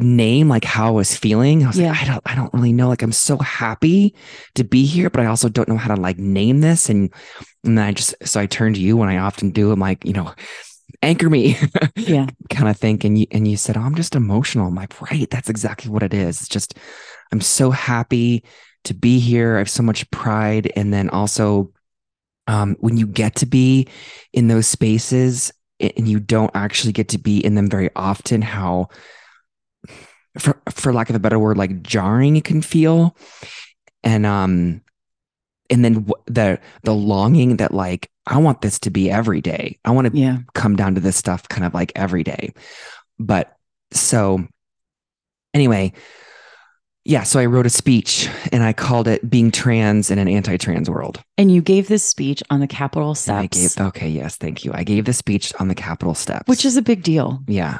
[0.00, 1.64] name like how I was feeling.
[1.64, 1.90] I was Yeah.
[1.90, 2.88] like, I don't, I don't really know.
[2.88, 4.14] Like, I'm so happy
[4.54, 6.88] to be here, but I also don't know how to like name this.
[6.88, 7.12] And,
[7.64, 9.72] and then I just, so I turned to you and I often do.
[9.72, 10.32] I'm like, you know,
[11.02, 11.56] anchor me
[11.96, 12.26] Yeah.
[12.50, 13.04] kind of think.
[13.04, 14.68] And you, and you said, oh, I'm just emotional.
[14.68, 15.28] I'm like, right.
[15.30, 16.40] That's exactly what it is.
[16.40, 16.74] It's just,
[17.32, 18.44] I'm so happy
[18.84, 19.56] to be here.
[19.56, 20.72] I have so much pride.
[20.76, 21.72] And then also,
[22.46, 23.88] um, when you get to be
[24.32, 28.88] in those spaces and you don't actually get to be in them very often, how,
[30.38, 33.16] for, for lack of a better word, like jarring it can feel.
[34.04, 34.82] And, um,
[35.68, 39.78] and then the, the longing that like, I want this to be every day.
[39.84, 40.38] I want to Yeah.
[40.54, 42.52] come down to this stuff kind of like every day.
[43.18, 43.56] But
[43.92, 44.46] so
[45.54, 45.92] anyway,
[47.08, 50.90] Yeah, so I wrote a speech and I called it "Being Trans in an Anti-Trans
[50.90, 53.38] World." And you gave this speech on the Capitol steps.
[53.38, 54.72] I gave, okay, yes, thank you.
[54.74, 57.38] I gave the speech on the Capitol steps, which is a big deal.
[57.46, 57.78] Yeah,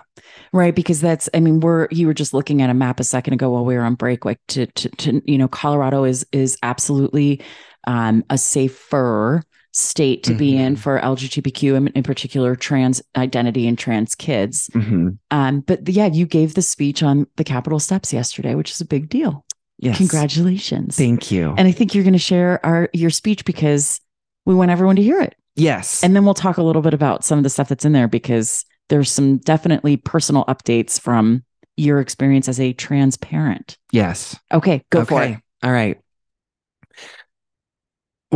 [0.53, 0.73] right.
[0.73, 3.51] Because that's, I mean, we're you were just looking at a map a second ago
[3.51, 4.25] while we were on break.
[4.25, 7.43] Like to to, to you know, Colorado is is absolutely
[7.89, 9.43] um, a safer
[9.77, 10.39] state to mm-hmm.
[10.39, 10.83] be in mm-hmm.
[10.83, 14.71] for LGBTQ and in particular trans identity and trans kids.
[14.71, 15.11] Mm-hmm.
[15.31, 18.87] Um, but yeah, you gave the speech on the Capitol steps yesterday, which is a
[18.87, 19.45] big deal.
[19.79, 19.99] Yes.
[19.99, 20.97] Congratulations.
[20.97, 21.55] Thank you.
[21.59, 24.01] And I think you're going to share our your speech because
[24.47, 25.37] we want everyone to hear it.
[25.57, 26.03] Yes.
[26.03, 28.09] And then we'll talk a little bit about some of the stuff that's in there
[28.09, 31.45] because there's some definitely personal updates from
[31.77, 33.77] your experience as a trans parent.
[33.93, 34.39] Yes.
[34.53, 35.09] Okay, go okay.
[35.09, 35.39] for it.
[35.63, 36.01] All right.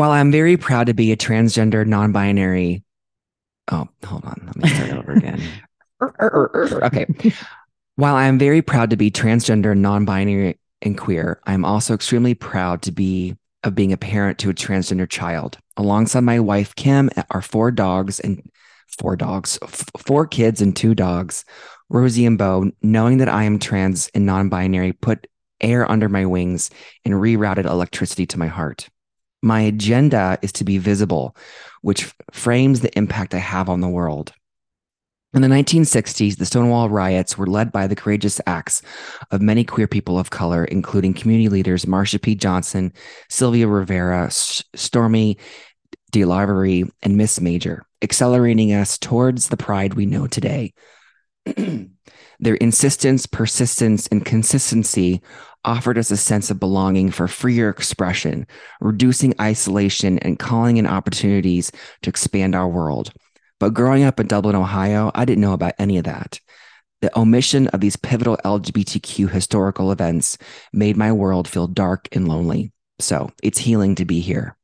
[0.01, 2.83] While I'm very proud to be a transgender, non binary,
[3.71, 4.43] oh, hold on.
[4.47, 5.43] Let me start over again.
[6.23, 7.07] okay.
[7.97, 12.81] While I'm very proud to be transgender, non binary, and queer, I'm also extremely proud
[12.85, 15.59] to be of being a parent to a transgender child.
[15.77, 18.43] Alongside my wife, Kim, our four dogs and
[18.99, 21.45] four dogs, f- four kids and two dogs,
[21.91, 25.27] Rosie and Bo, knowing that I am trans and non binary, put
[25.61, 26.71] air under my wings
[27.05, 28.89] and rerouted electricity to my heart.
[29.43, 31.37] My agenda is to be visible,
[31.83, 34.33] which frames the impact I have on the world.
[35.33, 38.83] In the 1960s, the Stonewall riots were led by the courageous acts
[39.31, 42.35] of many queer people of color, including community leaders Marsha P.
[42.35, 42.93] Johnson,
[43.29, 45.39] Sylvia Rivera, Stormé
[46.13, 50.75] DeLarverie, and Miss Major, accelerating us towards the pride we know today.
[52.41, 55.23] Their insistence, persistence, and consistency
[55.65, 58.47] offered us a sense of belonging for freer expression,
[58.81, 61.71] reducing isolation and calling in opportunities
[62.03, 63.13] to expand our world.
[63.59, 66.41] But growing up in Dublin, Ohio, I didn't know about any of that.
[67.03, 70.39] The omission of these pivotal LGBTQ historical events
[70.73, 72.73] made my world feel dark and lonely.
[72.99, 74.57] So it's healing to be here.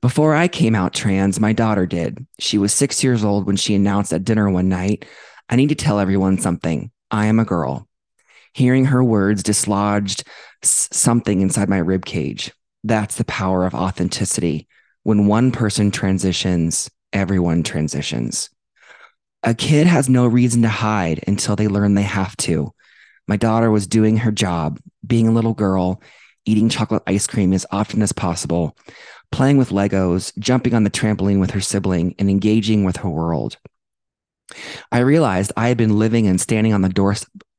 [0.00, 2.26] Before I came out trans, my daughter did.
[2.38, 5.04] She was six years old when she announced at dinner one night,
[5.52, 6.90] I need to tell everyone something.
[7.10, 7.86] I am a girl.
[8.54, 10.24] Hearing her words dislodged
[10.62, 12.50] something inside my rib cage.
[12.84, 14.66] That's the power of authenticity.
[15.02, 18.48] When one person transitions, everyone transitions.
[19.42, 22.72] A kid has no reason to hide until they learn they have to.
[23.28, 26.00] My daughter was doing her job, being a little girl,
[26.46, 28.74] eating chocolate ice cream as often as possible,
[29.30, 33.58] playing with Legos, jumping on the trampoline with her sibling, and engaging with her world.
[34.90, 37.14] I realized I had been living and standing on the door,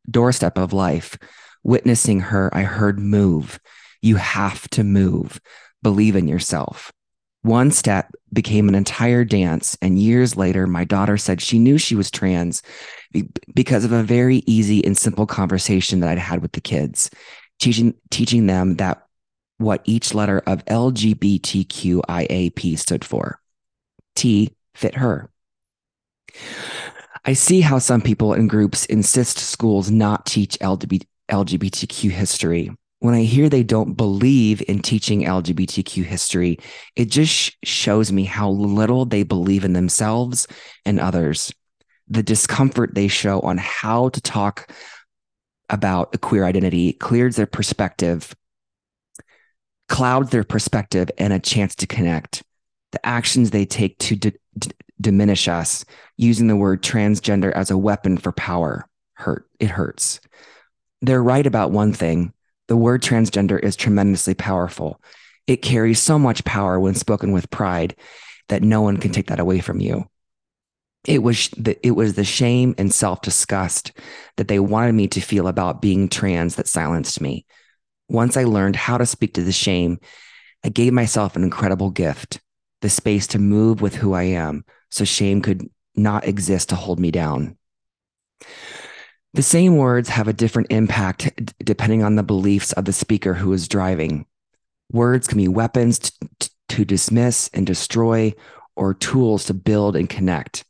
[0.10, 1.18] doorstep of life,
[1.64, 2.50] witnessing her.
[2.54, 3.60] I heard move.
[4.02, 5.40] You have to move.
[5.82, 6.92] Believe in yourself.
[7.42, 9.78] One step became an entire dance.
[9.82, 12.62] And years later, my daughter said she knew she was trans
[13.54, 17.10] because of a very easy and simple conversation that I'd had with the kids,
[17.60, 19.06] teaching, teaching them that
[19.58, 21.20] what each letter of LGBTQIAP
[22.80, 23.42] stood for.
[24.16, 25.30] T fit her.
[27.26, 32.72] I see how some people and groups insist schools not teach LGBTQ history.
[33.00, 36.58] When I hear they don't believe in teaching LGBTQ history,
[36.96, 40.48] it just shows me how little they believe in themselves
[40.86, 41.54] and others.
[42.08, 44.72] The discomfort they show on how to talk
[45.70, 48.36] about a queer identity clears their perspective,
[49.90, 52.44] clouds their perspective, and a chance to connect.
[52.92, 54.72] The actions they take to d- d-
[55.04, 55.86] diminish us
[56.18, 58.90] using the word transgender as a weapon for power.
[59.14, 60.20] Hurt it hurts.
[61.02, 62.34] They're right about one thing.
[62.68, 65.00] The word transgender is tremendously powerful.
[65.46, 67.96] It carries so much power when spoken with pride
[68.50, 70.06] that no one can take that away from you.
[71.06, 73.92] It was the, it was the shame and self-disgust
[74.38, 77.46] that they wanted me to feel about being trans that silenced me.
[78.10, 79.98] Once i learned how to speak to the shame
[80.64, 82.40] i gave myself an incredible gift
[82.82, 84.64] the space to move with who i am
[84.94, 87.58] so shame could not exist to hold me down.
[89.34, 93.52] The same words have a different impact depending on the beliefs of the speaker who
[93.54, 94.28] is driving.
[94.92, 98.34] Words can be weapons t- to dismiss and destroy
[98.76, 100.64] or tools to build and connect.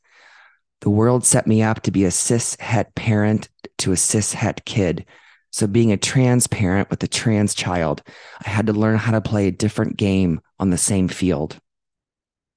[0.80, 3.50] The world set me up to be a cis het parent
[3.80, 5.06] to a cis het kid.
[5.52, 8.02] So, being a trans parent with a trans child,
[8.46, 11.60] I had to learn how to play a different game on the same field.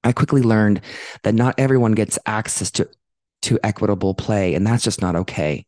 [0.07, 0.79] I quickly learned
[1.23, 2.89] that not everyone gets access to,
[3.41, 5.65] to equitable play, and that's just not okay.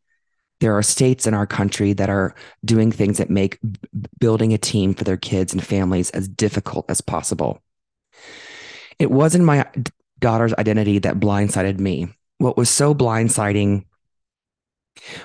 [0.62, 2.34] There are states in our country that are
[2.64, 3.60] doing things that make
[4.18, 7.62] building a team for their kids and families as difficult as possible.
[8.98, 9.66] It wasn't my
[10.20, 12.08] daughter's identity that blindsided me.
[12.38, 13.84] What was so blindsiding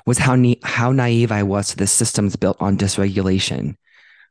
[0.07, 3.77] was how, na- how naive I was to the systems built on dysregulation.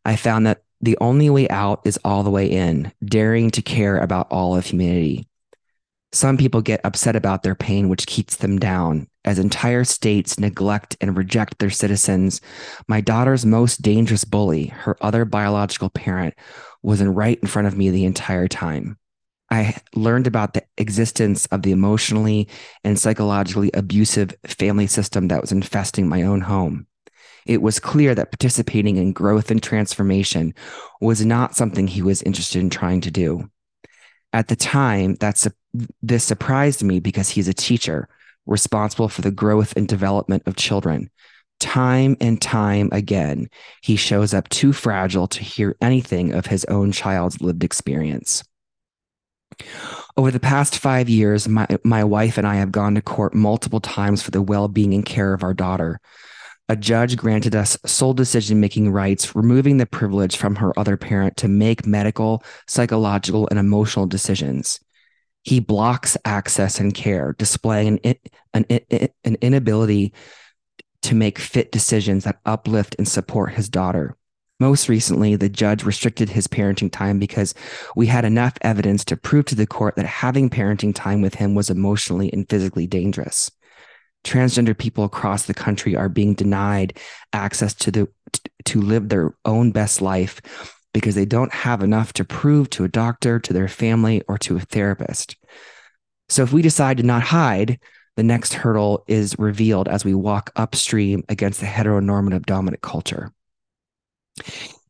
[0.06, 3.97] I found that the only way out is all the way in, daring to care
[3.97, 5.28] about all of humanity.
[6.12, 9.08] Some people get upset about their pain, which keeps them down.
[9.26, 12.41] As entire states neglect and reject their citizens,
[12.88, 16.36] my daughter's most dangerous bully, her other biological parent,
[16.84, 18.97] was in right in front of me the entire time.
[19.49, 22.49] I learned about the existence of the emotionally
[22.84, 26.88] and psychologically abusive family system that was infesting my own home.
[27.46, 30.54] It was clear that participating in growth and transformation
[31.02, 33.50] was not something he was interested in trying to do.
[34.32, 35.48] At the time, that's
[36.02, 38.08] this surprised me because he's a teacher
[38.46, 41.10] responsible for the growth and development of children.
[41.60, 43.48] Time and time again,
[43.82, 48.44] he shows up too fragile to hear anything of his own child's lived experience.
[50.18, 53.80] Over the past five years, my, my wife and I have gone to court multiple
[53.80, 56.00] times for the well being and care of our daughter.
[56.74, 61.38] A judge granted us sole decision making rights, removing the privilege from her other parent
[61.38, 64.80] to make medical, psychological, and emotional decisions.
[65.44, 68.16] He blocks access and care, displaying an,
[68.56, 68.66] an,
[69.24, 70.16] an inability
[71.04, 74.18] to make fit decisions that uplift and support his daughter.
[74.60, 77.54] Most recently, the judge restricted his parenting time because
[77.96, 81.54] we had enough evidence to prove to the court that having parenting time with him
[81.54, 83.52] was emotionally and physically dangerous.
[84.24, 86.98] Transgender people across the country are being denied
[87.34, 88.08] access to the
[88.66, 90.42] to live their own best life
[90.94, 94.56] because they don't have enough to prove to a doctor, to their family, or to
[94.56, 95.36] a therapist.
[96.30, 97.80] So if we decide to not hide,
[98.16, 103.34] the next hurdle is revealed as we walk upstream against the heteronormative dominant culture.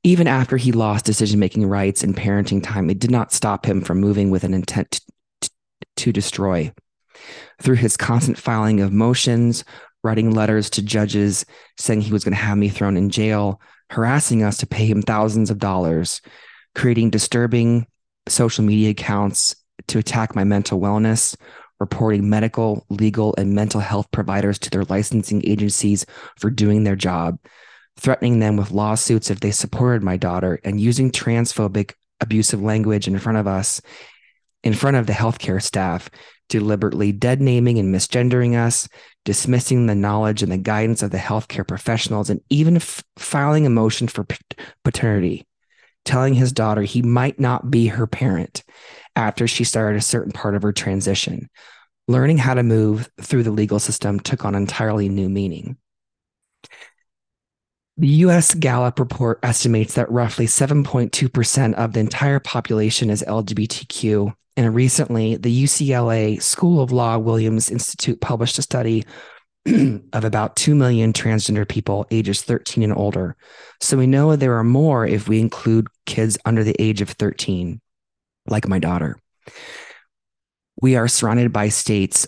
[0.03, 3.81] Even after he lost decision making rights and parenting time, it did not stop him
[3.81, 4.99] from moving with an intent
[5.41, 5.49] to,
[5.95, 6.71] to destroy.
[7.61, 9.63] Through his constant filing of motions,
[10.03, 11.45] writing letters to judges
[11.77, 15.01] saying he was going to have me thrown in jail, harassing us to pay him
[15.01, 16.21] thousands of dollars,
[16.75, 17.87] creating disturbing
[18.27, 19.55] social media accounts
[19.87, 21.35] to attack my mental wellness,
[21.79, 26.05] reporting medical, legal, and mental health providers to their licensing agencies
[26.37, 27.37] for doing their job,
[27.97, 33.19] threatening them with lawsuits if they supported my daughter, and using transphobic, abusive language in
[33.19, 33.81] front of us,
[34.63, 36.09] in front of the healthcare staff,
[36.59, 38.87] deliberately dead naming and misgendering us,
[39.25, 43.71] dismissing the knowledge and the guidance of the healthcare professionals, and even f- filing a
[43.71, 44.23] motion for
[44.83, 45.47] paternity,
[46.05, 48.63] telling his daughter he might not be her parent
[49.15, 51.49] after she started a certain part of her transition.
[52.07, 55.75] Learning how to move through the legal system took on entirely new meaning.
[57.97, 64.35] The US Gallup report estimates that roughly 7.2% of the entire population is LGBTQ.
[64.55, 69.03] And recently, the UCLA School of Law Williams Institute published a study
[70.13, 73.35] of about 2 million transgender people ages 13 and older.
[73.81, 77.81] So we know there are more if we include kids under the age of 13,
[78.47, 79.17] like my daughter.
[80.81, 82.27] We are surrounded by states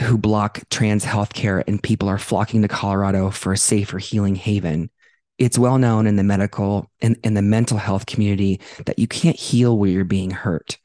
[0.00, 4.90] who block trans healthcare and people are flocking to Colorado for a safer healing haven.
[5.38, 9.06] It's well known in the medical and in, in the mental health community that you
[9.06, 10.78] can't heal where you're being hurt.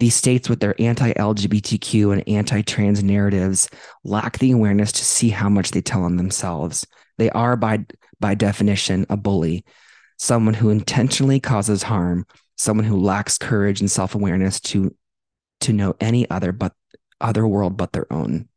[0.00, 3.68] These states, with their anti LGBTQ and anti trans narratives,
[4.02, 6.86] lack the awareness to see how much they tell on themselves.
[7.18, 7.84] They are, by,
[8.18, 9.62] by definition, a bully,
[10.16, 12.24] someone who intentionally causes harm,
[12.56, 14.96] someone who lacks courage and self awareness to,
[15.60, 16.72] to know any other but
[17.20, 18.48] other world but their own.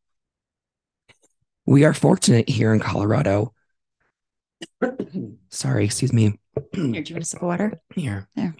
[1.65, 3.53] We are fortunate here in Colorado.
[5.49, 6.39] Sorry, excuse me.
[6.71, 7.81] Here, do you want a sip of water?
[7.93, 8.29] Here.
[8.33, 8.55] There.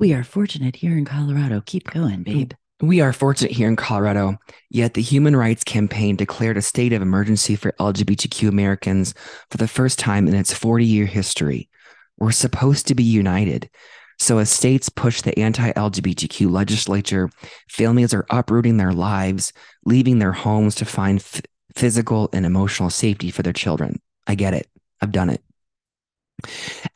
[0.00, 1.60] We are fortunate here in Colorado.
[1.66, 2.52] Keep going, babe.
[2.80, 4.38] We are fortunate here in Colorado,
[4.70, 9.12] yet the Human Rights Campaign declared a state of emergency for LGBTQ Americans
[9.50, 11.68] for the first time in its 40 year history.
[12.16, 13.68] We're supposed to be united.
[14.20, 17.28] So, as states push the anti LGBTQ legislature,
[17.68, 19.52] families are uprooting their lives,
[19.84, 21.42] leaving their homes to find f-
[21.74, 24.00] physical and emotional safety for their children.
[24.28, 24.68] I get it.
[25.00, 25.42] I've done it.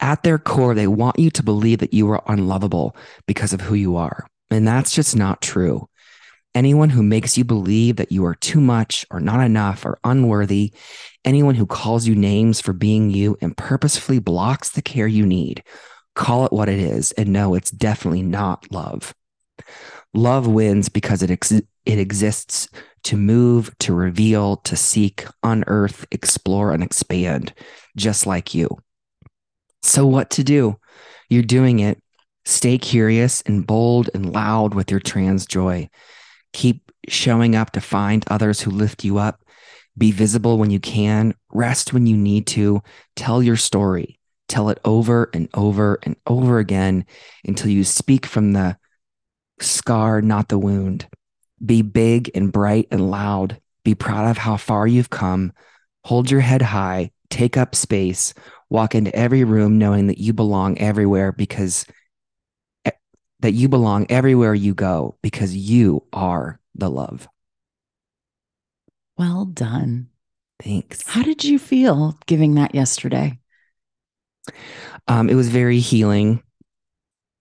[0.00, 3.74] At their core, they want you to believe that you are unlovable because of who
[3.74, 4.26] you are.
[4.50, 5.88] And that's just not true.
[6.54, 10.72] Anyone who makes you believe that you are too much or not enough or unworthy,
[11.24, 15.62] anyone who calls you names for being you and purposefully blocks the care you need,
[16.14, 19.14] call it what it is and know it's definitely not love.
[20.12, 22.68] Love wins because it, ex- it exists
[23.04, 27.54] to move, to reveal, to seek, unearth, explore, and expand,
[27.96, 28.78] just like you.
[29.82, 30.78] So, what to do?
[31.28, 32.02] You're doing it.
[32.44, 35.88] Stay curious and bold and loud with your trans joy.
[36.52, 39.42] Keep showing up to find others who lift you up.
[39.96, 42.82] Be visible when you can, rest when you need to,
[43.16, 44.18] tell your story.
[44.48, 47.06] Tell it over and over and over again
[47.44, 48.76] until you speak from the
[49.60, 51.06] scar, not the wound.
[51.64, 53.60] Be big and bright and loud.
[53.84, 55.52] Be proud of how far you've come.
[56.04, 58.34] Hold your head high, take up space,
[58.72, 61.84] walk into every room knowing that you belong everywhere because
[63.40, 67.28] that you belong everywhere you go because you are the love.
[69.18, 70.08] Well done.
[70.62, 71.06] Thanks.
[71.06, 73.38] How did you feel giving that yesterday?
[75.06, 76.42] Um, it was very healing.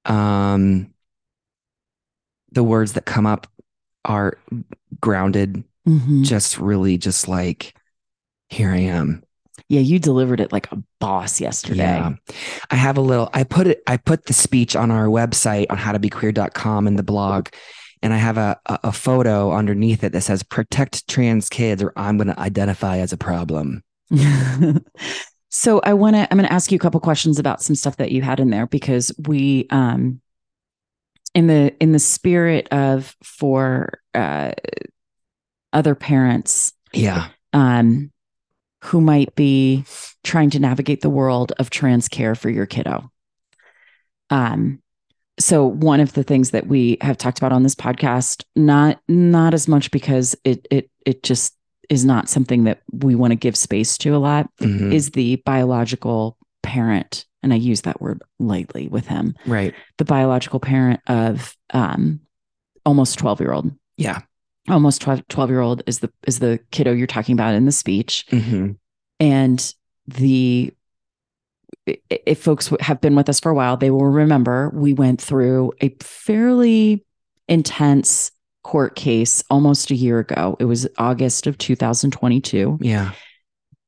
[0.06, 0.94] Um,
[2.52, 3.48] the words that come up
[4.04, 4.38] are
[5.00, 6.26] grounded, Mhm.
[6.26, 7.74] just really just like,
[8.50, 9.24] here I am.
[9.72, 11.78] Yeah, you delivered it like a boss yesterday.
[11.78, 12.12] Yeah.
[12.72, 15.78] I have a little, I put it, I put the speech on our website on
[15.78, 17.48] howtobequeer.com in the blog.
[18.02, 21.94] And I have a, a, a photo underneath it that says protect trans kids or
[21.96, 23.82] I'm going to identify as a problem.
[25.50, 27.96] so I want to I'm going to ask you a couple questions about some stuff
[27.96, 30.20] that you had in there because we um
[31.34, 34.52] in the in the spirit of for uh
[35.72, 37.30] other parents Yeah.
[37.54, 38.12] um
[38.84, 39.84] who might be
[40.24, 43.10] trying to navigate the world of trans care for your kiddo.
[44.30, 44.82] Um
[45.40, 49.54] so one of the things that we have talked about on this podcast not not
[49.54, 51.56] as much because it it it just
[51.90, 54.94] is not something that we want to give space to a lot Mhm.
[54.94, 59.74] is the biological parent and I use that word lightly with him right.
[59.98, 62.20] the biological parent of um
[62.86, 64.22] almost 12 year old Yeah.
[64.70, 67.72] Almost 12, 12 year old is the is the kiddo you're talking about in the
[67.72, 68.26] speech.
[68.30, 68.72] Hmm
[69.20, 69.74] and
[70.08, 70.74] the
[71.86, 75.72] if folks have been with us for a while they will remember we went through
[75.82, 77.06] a fairly
[77.48, 78.32] intense
[78.64, 80.56] court case almost a year ago.
[80.60, 83.12] It was august of 2022 Yeah.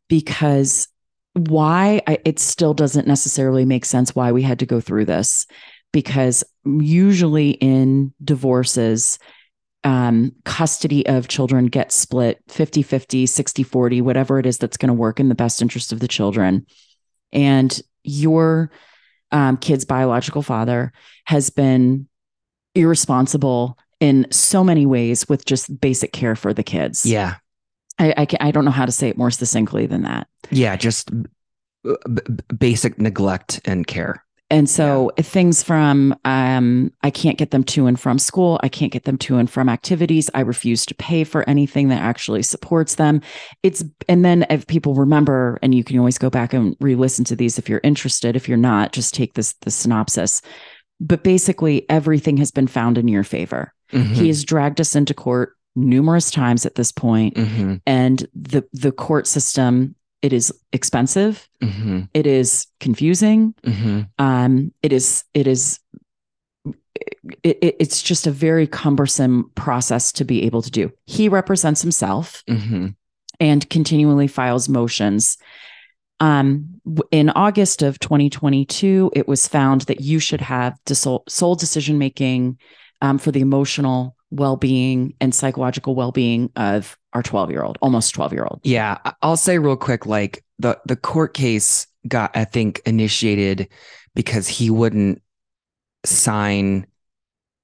[0.07, 0.88] because
[1.34, 5.45] why I, it still doesn't necessarily make sense why we had to go through this.
[5.91, 9.19] Because usually in divorces
[9.84, 14.88] um, custody of children gets split 50 50 60 40 whatever it is that's going
[14.88, 16.65] to work in the best interest of the children
[17.31, 18.71] and your
[19.31, 20.93] um, kid's biological father
[21.25, 22.07] has been
[22.75, 27.36] irresponsible in so many ways with just basic care for the kids Yeah.
[27.99, 30.27] I, I, ca- I don't know how to say it more succinctly than that.
[30.49, 30.75] Yeah.
[30.75, 31.29] Just b-
[31.84, 32.21] b-
[32.57, 34.25] basic neglect and care.
[34.53, 38.59] And so things from um, I can't get them to and from school.
[38.61, 40.29] I can't get them to and from activities.
[40.35, 43.21] I refuse to pay for anything that actually supports them.
[43.63, 47.35] It's and then if people remember, and you can always go back and re-listen to
[47.35, 48.35] these if you're interested.
[48.35, 50.41] If you're not, just take this the synopsis.
[50.99, 53.73] But basically, everything has been found in your favor.
[53.91, 54.05] Mhm.
[54.13, 57.81] He has dragged us into court numerous times at this point, Mhm.
[57.87, 61.47] and the the court system it is expensive.
[61.61, 62.09] Mhm.
[62.15, 63.53] It is confusing.
[63.63, 64.07] Mhm.
[64.17, 65.80] um it is it is
[67.43, 71.82] it, it- it's just a very cumbersome process to be able to do he represents
[71.82, 72.95] himself Mhm.
[73.39, 75.38] and continually files motions
[76.19, 76.45] um
[77.11, 82.57] in august of 2022 it was found that you should have sole, sole decision making
[83.01, 88.34] um, for the emotional well-being and psychological well-being of our 12 year old almost 12
[88.34, 92.82] year old Yeah, I'll say real quick, like the the court case got, I think,
[92.86, 93.68] initiated
[94.16, 95.22] because he wouldn't
[96.05, 96.86] sign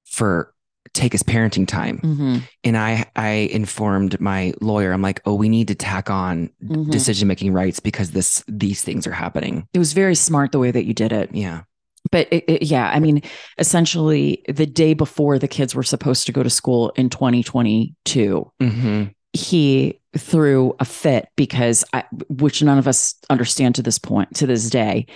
[0.06, 0.52] for
[0.92, 4.92] take his parenting time, Mhm, and I I informed my lawyer.
[4.92, 6.90] I'm like, oh, we need to tack on mhm.
[6.90, 9.66] decision making rights because this these things are happening.
[9.72, 11.62] it was very smart the way that you did it Yeah,
[12.10, 13.22] but it, it- yeah, I mean,
[13.58, 19.04] essentially, the day before the kids were supposed to go to school in 2022, hmm
[19.32, 24.46] he threw a fit because, I, which none of us understand to this point, to
[24.46, 25.06] this day,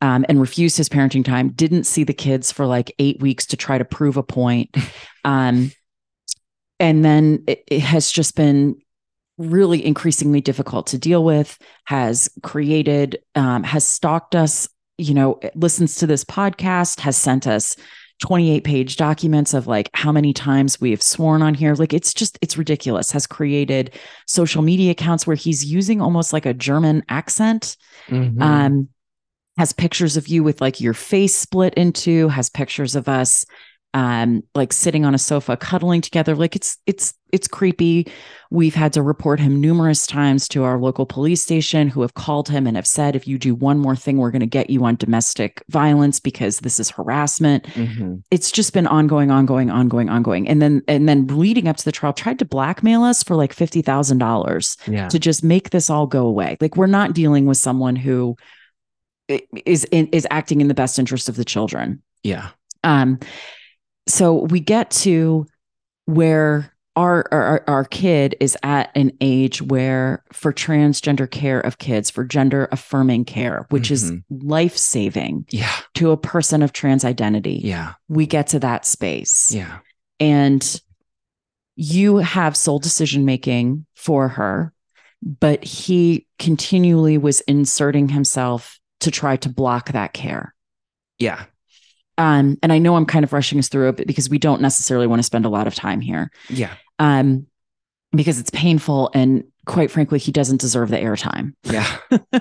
[0.00, 1.50] um, and refused his parenting time.
[1.50, 4.76] Didn't see the kids for like eight weeks to try to prove a point,
[5.24, 5.72] um,
[6.78, 8.76] and then it, it has just been
[9.38, 11.58] really increasingly difficult to deal with.
[11.84, 14.68] Has created, um, has stalked us
[14.98, 17.76] you know, listens to this podcast, has sent us
[18.20, 21.74] 28 page documents of like how many times we have sworn on here.
[21.74, 23.10] Like it's just, it's ridiculous.
[23.10, 27.76] Has created social media accounts where he's using almost like a German accent.
[28.08, 28.40] Mhm.
[28.40, 28.88] Um,
[29.58, 33.44] has pictures of you with like your face split into, has pictures of us
[33.94, 36.34] um, like sitting on a sofa, cuddling together.
[36.34, 38.10] Like it's it's it's creepy.
[38.50, 42.48] We've had to report him numerous times to our local police station, who have called
[42.48, 44.84] him and have said, if you do one more thing, we're going to get you
[44.84, 47.64] on domestic violence because this is harassment.
[47.68, 48.16] Mm-hmm.
[48.30, 50.48] It's just been ongoing, ongoing, ongoing, ongoing.
[50.48, 53.52] And then and then leading up to the trial, tried to blackmail us for like
[53.52, 55.08] fifty thousand dollars Yeah.
[55.08, 56.56] to just make this all go away.
[56.60, 58.36] Like we're not dealing with someone who
[59.64, 62.02] is in, is acting in the best interest of the children.
[62.22, 62.50] Yeah.
[62.84, 63.18] Um,
[64.06, 65.46] so we get to
[66.06, 72.10] where our, our our kid is at an age where for transgender care of kids,
[72.10, 74.22] for gender affirming care, which is Mhm.
[74.30, 75.72] life saving Yeah.
[75.94, 77.94] to a person of trans identity, Yeah.
[78.08, 79.78] we get to that space Yeah.
[80.20, 80.80] and
[81.76, 84.72] you have sole decision making for her
[85.24, 90.52] but he continually was inserting himself to try to block that care
[91.18, 91.44] Yeah.
[92.18, 95.06] Um, and i know i'm kind of rushing us through it because we don't necessarily
[95.06, 96.74] want to spend a lot of time here Yeah.
[96.98, 97.46] um,
[98.14, 101.86] because it's painful and quite frankly he doesn't deserve the airtime Yeah.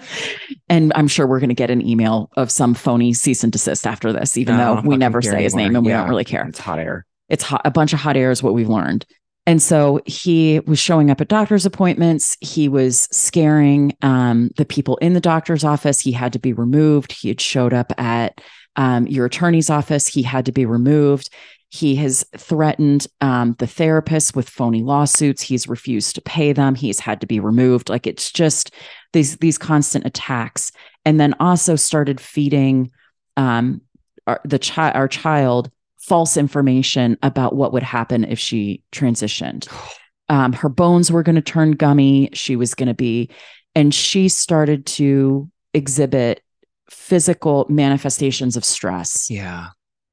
[0.69, 3.85] and i'm sure we're going to get an email of some phony cease and desist
[3.87, 5.69] after this even No, though we never say his anymore.
[5.69, 7.05] name and we don't really care It's hot air.
[7.29, 9.05] it's hot, a bunch of hot air is what we've learned.
[9.47, 12.37] And so he was showing up at doctor's appointments.
[12.41, 15.99] He was scaring um, the people in the doctor's office.
[15.99, 17.11] He had to be removed.
[17.11, 18.39] He had showed up at
[18.75, 20.07] um, your attorney's office.
[20.07, 21.29] He had to be removed.
[21.69, 25.41] He has threatened um, the therapists with phony lawsuits.
[25.41, 26.75] He's refused to pay them.
[26.75, 27.89] He's had to be removed.
[27.89, 28.73] Like it's just
[29.13, 30.71] these these constant attacks.
[31.05, 32.91] And then also started feeding
[33.37, 33.81] um,
[34.27, 39.67] our, the child, our child, false information about what would happen if she transitioned.
[40.29, 42.29] Um, her bones were going to turn gummy.
[42.31, 43.29] She was going to be,
[43.75, 46.41] and she started to exhibit
[46.91, 49.67] physical manifestations of stress, Yeah.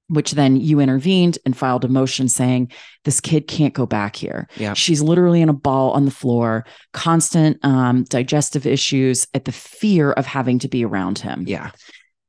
[0.08, 2.70] which then you intervened and filed a motion saying
[3.04, 4.48] this kid can't go back here.
[4.56, 4.72] Yeah.
[4.74, 10.12] She's literally in a ball on the floor, constant um, digestive issues at the fear
[10.12, 11.44] of having to be around him.
[11.46, 11.72] Yeah.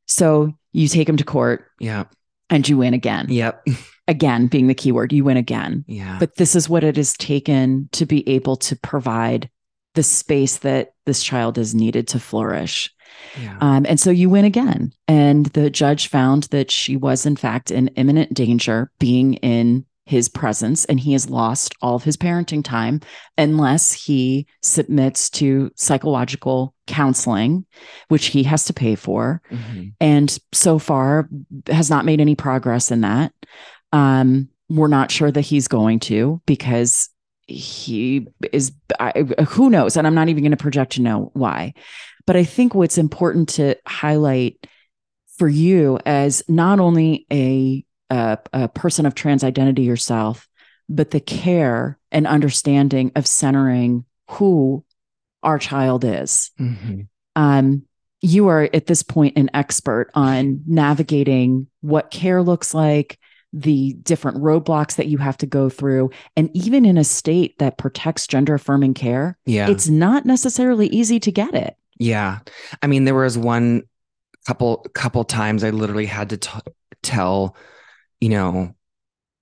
[0.08, 2.06] So you take him to court Yeah.
[2.50, 3.28] and you win again.
[3.30, 3.66] Yep.
[4.10, 5.86] Again, being the keyword, you win again.
[5.88, 6.18] Yeah.
[6.20, 9.52] But this is what it has taken to be able to provide
[9.94, 12.92] the space that this child is needed to flourish.
[13.42, 13.58] Yeah.
[13.62, 14.92] Um, and so you win again.
[15.08, 20.28] And the judge found that she was, in fact, in imminent danger being in his
[20.28, 23.00] presence, and he has lost all of his parenting time
[23.38, 27.64] unless he submits to psychological counseling,
[28.08, 29.94] which he has to pay for Mhm.
[30.00, 31.30] and so far
[31.68, 33.34] has not made any progress in that.
[33.94, 37.10] Um, we're not sure that he's going to because
[37.50, 38.72] he is.
[39.00, 39.12] I,
[39.48, 39.98] who knows?
[39.98, 41.74] And I'm not even going to project to know why.
[42.26, 44.66] But I think what's important to highlight
[45.38, 50.48] for you as not only a a, a person of trans identity yourself,
[50.88, 54.84] but the care and understanding of centering who
[55.44, 57.08] our child is Mhm.
[57.36, 57.84] um,
[58.22, 63.18] you are at this point an expert on navigating what care looks like,
[63.52, 66.12] the different roadblocks that you have to go through.
[66.38, 69.70] And even in a state that protects gender affirming care, Yeah.
[69.70, 71.76] it's not necessarily easy to get it.
[71.98, 72.40] Yeah.
[72.84, 73.84] I mean, there was one
[74.46, 76.60] couple couple times I literally had to t-
[77.02, 77.56] tell,
[78.22, 78.74] you know,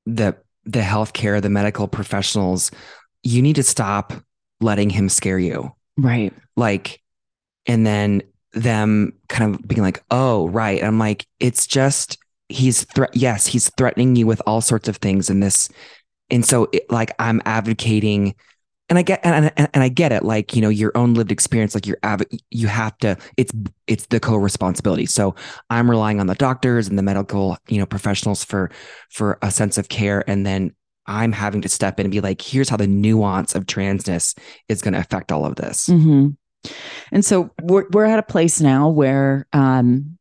[0.06, 0.36] the
[0.66, 2.72] the healthcare, the medical professionals,
[3.24, 4.14] you need to stop
[4.60, 5.72] letting him scare you.
[5.98, 6.34] Right.
[6.56, 7.02] Like,
[7.68, 12.18] and then them kind of being like, "Oh, right." I'm like, it's just
[12.50, 13.16] he's threat.
[13.16, 15.70] Yes, he's threatening you with all sorts of things in this,
[16.30, 18.36] and so it, like I'm advocating
[18.90, 21.32] and I get and, and, and I get it like you know your own lived
[21.32, 23.52] experience like you're av- you have to it's
[23.88, 25.36] it's the co-responsibility so
[25.70, 28.72] I'm relying on the doctors and the medical you know professionals for
[29.10, 30.74] for a sense of care and then
[31.06, 34.38] I'm having to step in and be like here's how the nuance of transness
[34.70, 36.30] is going to affect all of this hmm
[37.12, 40.18] And so we're we're at a place now where um,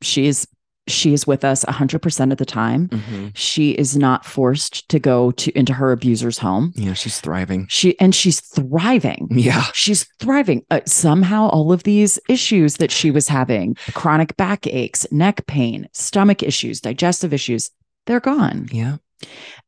[0.00, 0.46] she is
[0.88, 2.88] she is with us 100% of the time.
[2.88, 3.30] Mhm.
[3.34, 6.72] She is not forced to go to into her abuser's home.
[6.74, 9.28] yeah she's thriving She and she's thriving.
[9.30, 10.62] yeah She's thriving.
[10.70, 15.88] Uh, somehow, all of these issues that she was having chronic back aches, neck pain,
[15.92, 17.70] stomach issues, digestive issues
[18.06, 18.68] they're gone.
[18.72, 18.96] yeah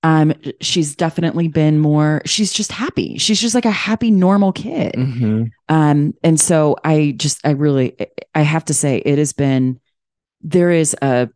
[0.02, 3.16] Um, she's definitely been more, she's just happy.
[3.18, 4.94] She's just like a happy, normal kid.
[4.94, 5.50] Mhm.
[5.68, 7.94] Um, and so I just, I really,
[8.34, 9.78] I have to say, it has been,
[10.44, 11.28] there is a,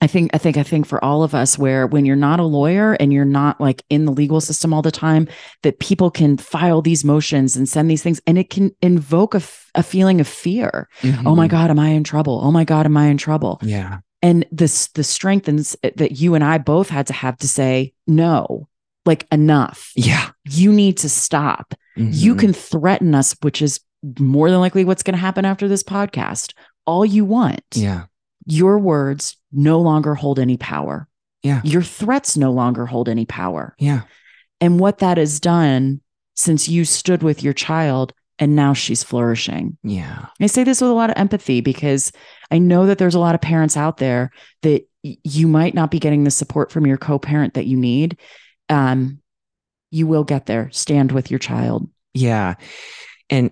[0.00, 2.44] I think, I think, I think for all of us, where when you're not a
[2.44, 5.26] lawyer and you're not like in the legal system all the time,
[5.64, 9.38] that people can file these motions and send these things, and it can invoke a,
[9.38, 10.88] f- a feeling of fear.
[11.24, 11.50] Oh my Mhm.
[11.50, 12.40] God, am I in trouble?
[12.44, 13.58] Oh my God, am I in trouble?
[13.62, 17.92] yeah and this the strengthens that you and I both had to have to say
[18.08, 18.66] no,
[19.06, 19.92] like enough.
[19.94, 20.30] Yeah.
[20.44, 21.72] You need to stop.
[21.96, 22.38] You Mhm.
[22.40, 23.78] can threaten us, which is
[24.18, 26.52] more than likely what's going to happen after this podcast.
[26.84, 27.62] All you want.
[27.74, 28.06] Yeah.
[28.48, 31.06] Your words no longer hold any power.
[31.42, 31.60] Yeah.
[31.64, 33.76] Your threats no longer hold any power.
[33.78, 34.02] Yeah.
[34.60, 36.00] And what that has done
[36.34, 39.76] since you stood with your child and now she's flourishing.
[39.82, 40.26] Yeah.
[40.40, 42.12] I say this with a lot of empathy because
[42.50, 44.30] I know that there's a lot of parents out there
[44.62, 48.18] that you might not be getting the support from your co-parent that you need.
[48.68, 49.20] Um,
[49.90, 50.70] you will get there.
[50.70, 51.88] Stand with your child.
[52.14, 52.54] Yeah.
[53.30, 53.50] And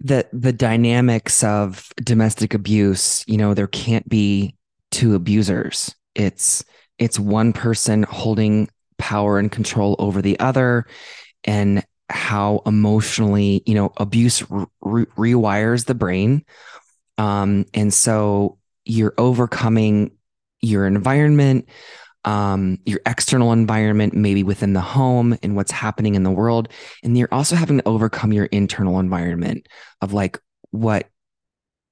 [0.00, 4.56] the the dynamics of domestic abuse, you know, there can't be
[4.90, 5.94] two abusers.
[6.14, 6.64] It's
[6.98, 10.86] it's one person holding power and control over the other
[11.44, 16.44] and how emotionally, you know, abuse re- re- rewires the brain.
[17.18, 20.12] Um and so you're overcoming
[20.62, 21.68] your environment
[22.24, 26.68] um, your external environment, maybe within the home and what's happening in the world.
[27.02, 29.66] And you're also having to overcome your internal environment
[30.00, 30.38] of like
[30.70, 31.08] what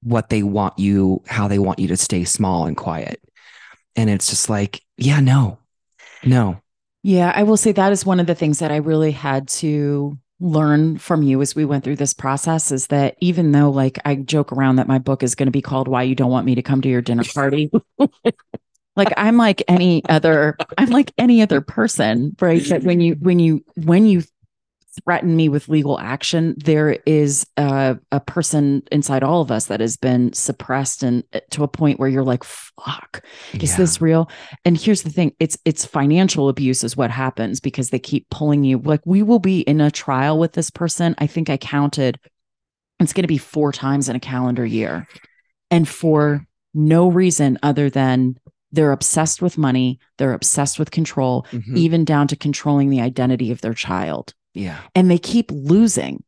[0.01, 3.21] what they want you, how they want you to stay small and quiet.
[3.95, 5.59] And it's just like, yeah, no,
[6.23, 6.61] no.
[7.03, 10.17] Yeah, I will say that is one of the things that I really had to
[10.39, 14.15] learn from you as we went through this process is that even though like I
[14.15, 16.55] joke around that my book is going to be called Why You Don't Want Me
[16.55, 17.69] to Come to Your Dinner Party.
[18.99, 22.63] like I'm like any other I'm like any other person, right?
[22.69, 24.21] That when you when you when you
[25.03, 29.79] threaten me with legal action, there is a, a person inside all of us that
[29.79, 33.23] has been suppressed and uh, to a point where you're like, fuck,
[33.53, 33.77] is Yeah.
[33.77, 34.29] this real?
[34.65, 38.63] And here's the thing: it's it's financial abuse is what happens because they keep pulling
[38.63, 38.79] you.
[38.79, 41.15] Like we will be in a trial with this person.
[41.17, 42.19] I think I counted.
[42.99, 45.07] It's going to be four times in a calendar year,
[45.71, 48.37] and for no reason other than
[48.71, 49.99] they're obsessed with money.
[50.17, 51.75] They're obsessed with control, Mhm.
[51.77, 54.79] even down to controlling the identity of their child Yeah.
[54.95, 56.23] and they keep losing.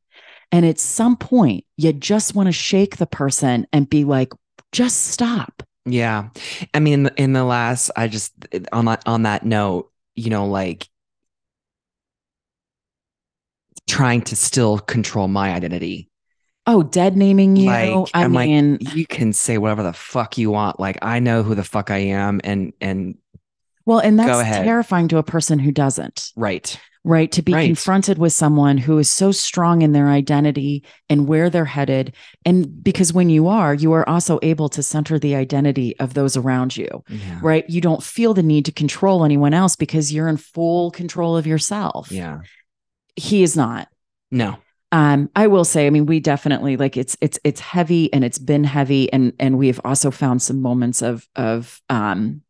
[0.51, 4.33] And at some point, you just want to shake the person and be like,
[4.71, 5.63] just stop.
[5.85, 6.29] Yeah.
[6.73, 8.33] I mean, in the, in the last, I just,
[8.73, 10.87] on that, on that note, you know, like
[13.87, 16.09] trying to still control my identity.
[16.67, 17.65] Oh, dead naming you.
[17.67, 20.79] Like, I I'm like, mean, You can say whatever the fuck you want.
[20.79, 22.39] Like, I know who the fuck I am.
[22.43, 23.17] And, and
[23.85, 26.79] well, and that's terrifying to a person who doesn't, right.
[27.03, 27.31] right?
[27.31, 27.65] To be Right.
[27.65, 32.15] confronted with someone who is so strong in their identity and where they're headed.
[32.45, 36.37] And because when you are, you are also able to center the identity of those
[36.37, 37.39] around you, Yeah.
[37.41, 37.67] right?
[37.67, 41.47] You don't feel the need to control anyone else because you're in full control of
[41.47, 42.11] yourself.
[42.11, 42.41] Yeah.
[43.15, 43.87] He is not.
[44.29, 44.57] No.
[44.91, 48.37] Um i will say i mean we definitely like it's it's it's heavy and it's
[48.37, 52.41] been heavy and and we've also found some moments of of um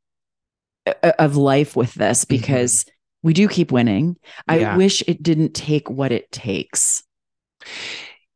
[1.20, 2.86] of life with this because
[3.24, 4.18] we do keep winning
[4.48, 4.76] i Yeah.
[4.78, 7.04] wish it didn't take what it takes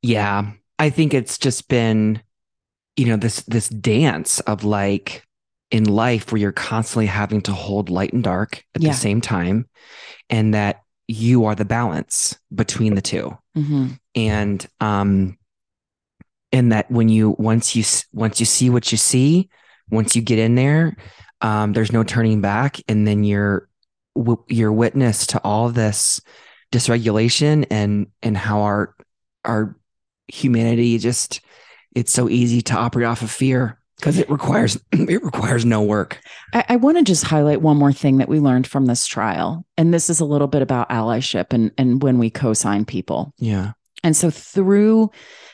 [0.01, 0.51] Yeah.
[0.77, 2.21] I think it's just been,
[2.95, 5.23] you know, this this dance of like
[5.71, 8.89] in life where you're constantly having to hold light and dark at Yeah.
[8.91, 9.67] the same time
[10.29, 13.37] and that you are the balance between the two.
[13.55, 13.99] Mhm.
[14.15, 15.37] And um
[16.51, 17.83] and that when you once you
[18.13, 19.49] once you see what you see,
[19.89, 20.95] once you get in there,
[21.41, 23.69] um there's no turning back and then you're
[24.47, 26.21] you're witness to all this
[26.71, 28.95] dysregulation and and how our
[29.43, 29.77] our
[30.27, 31.41] humanity just
[31.93, 36.19] it's so easy to operate off of fear because it requires it requires no work.
[36.53, 39.65] I, I want to just highlight one more thing that we learned from this trial
[39.77, 43.71] and this is a little bit about allyship and and when we co-sign people Yeah.
[44.03, 45.09] And so through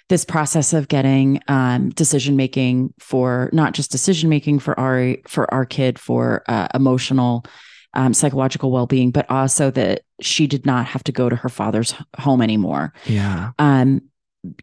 [0.09, 5.51] this process of getting um, decision making for not just decision making for our for
[5.53, 7.45] our kid for uh, emotional
[7.93, 11.93] um, psychological well-being but also that she did not have to go to her father's
[12.17, 13.51] home anymore Yeah.
[13.59, 14.01] um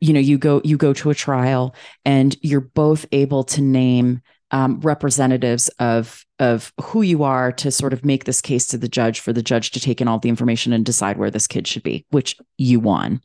[0.01, 1.75] you know you go you go to a trial
[2.05, 4.21] and you're both able to name
[4.51, 8.89] um, representatives of of who you are to sort of make this case to the
[8.89, 11.67] judge for the judge to take in all the information and decide where this kid
[11.67, 13.21] should be which you won.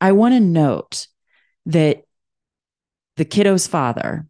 [0.00, 1.06] I want to note
[1.66, 2.04] that
[3.16, 4.26] the kiddo's father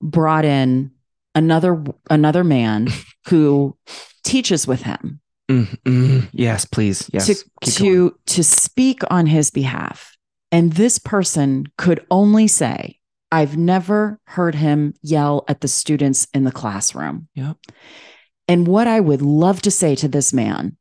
[0.00, 0.90] brought in
[1.34, 2.88] another another man
[3.28, 3.76] who
[4.24, 5.20] teaches with him.
[5.50, 7.08] Mm, mm, yes, please.
[7.12, 7.26] Yes.
[7.26, 10.11] to to to speak on his behalf
[10.52, 12.98] and this person could only say
[13.32, 17.28] i've never heard him yell at the students in the classroom.
[17.34, 17.56] Yep.
[18.46, 20.76] and what i would love to say to this man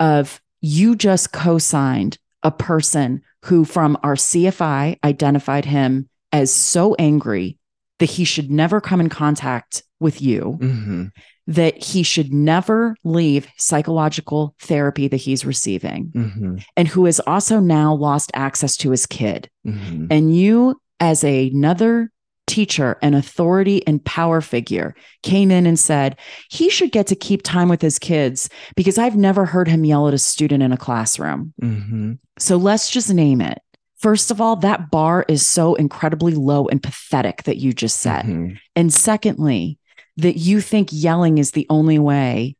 [0.00, 7.56] of you just co-signed a person who from our cfi identified him as so angry
[7.98, 11.06] that he should never come in contact with you, hmm
[11.48, 17.58] that he should never leave psychological therapy that he's receiving, hmm and who has also
[17.58, 19.48] now lost access to his kid.
[19.64, 22.10] hmm And you, as another
[22.46, 26.16] teacher and authority and power figure, came in and said
[26.50, 30.08] he should get to keep time with his kids because I've never heard him yell
[30.08, 31.52] at a student in a classroom.
[31.60, 33.58] hmm So let's just name it.
[33.98, 38.24] First of all, that bar is so incredibly low and pathetic that you just set.
[38.26, 38.56] Mhm.
[38.76, 39.78] And secondly,
[40.18, 42.56] that you think yelling is the only way,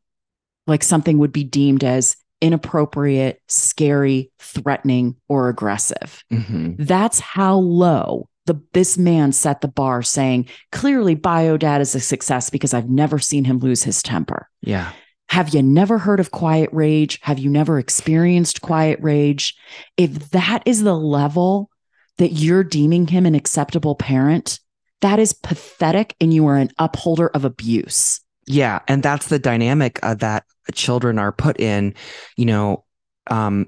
[0.66, 6.24] like something would be deemed as inappropriate, scary, threatening, or aggressive.
[6.32, 6.76] Mhm.
[6.78, 12.48] That's how low the this man set the bar, saying clearly Biodad is a success
[12.48, 14.48] because I've never seen him lose his temper.
[14.62, 14.92] Yeah.
[15.28, 17.18] Have you never heard of quiet rage?
[17.22, 19.54] Have you never experienced quiet rage?
[19.98, 21.70] If that is the level
[22.16, 24.60] that you're deeming him an acceptable parent,
[25.00, 28.20] that is pathetic and you are an upholder of abuse.
[28.46, 31.94] Yeah, and that's the dynamic uh, that children are put in.
[32.36, 32.84] You know,
[33.30, 33.66] um,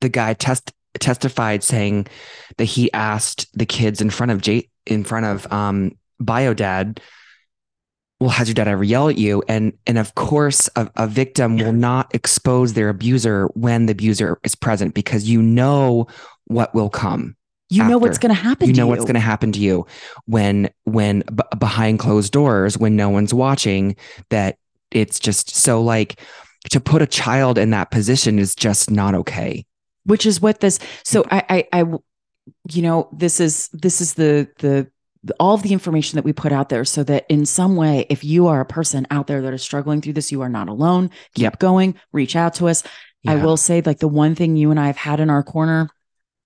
[0.00, 2.06] the guy test testified saying
[2.56, 6.98] that he asked the kids in front of J in front of um, Biodad,
[8.20, 11.56] "Well, has your dad ever yelled at you?" And and of course, a, a victim
[11.56, 16.08] will not expose their abuser when the abuser is present because you know
[16.44, 17.37] what will come.
[17.70, 18.88] You know what's going to happen you know you.
[18.88, 19.86] what's going to happen to you
[20.24, 23.94] when when b- behind closed doors when no one's watching
[24.30, 24.56] that
[24.90, 26.20] it's just so like
[26.70, 29.64] to put a child in that position is just not okay.
[30.04, 31.28] Which is what this so mm.
[31.30, 31.84] I, I i
[32.70, 34.90] you know this is this is the the
[35.38, 38.24] all of the information that we put out there so that in some way if
[38.24, 41.10] you are a person out there that is struggling through this you are not alone.
[41.34, 41.58] Keep Yep.
[41.58, 41.94] going.
[42.12, 42.82] Reach out to us.
[43.26, 45.90] I will say like the one thing you and i have had in our corner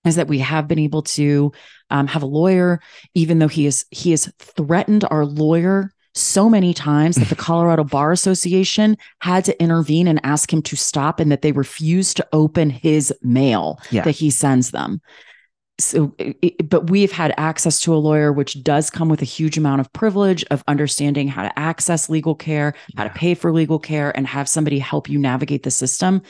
[0.04, 1.52] is that we have been able to
[1.90, 2.80] um, have a lawyer
[3.14, 7.84] even though he is he has threatened our lawyer so many times that the colorado
[7.84, 12.26] bar association had to intervene and ask him to stop and that they refused to
[12.32, 14.02] open his mail Yeah.
[14.02, 15.00] that he sends them.
[15.80, 19.56] So it- but we've had access to a lawyer which does come with a huge
[19.56, 23.78] amount of privilege of understanding how to access legal care how to pay for legal
[23.78, 26.20] care and have somebody help you navigate the system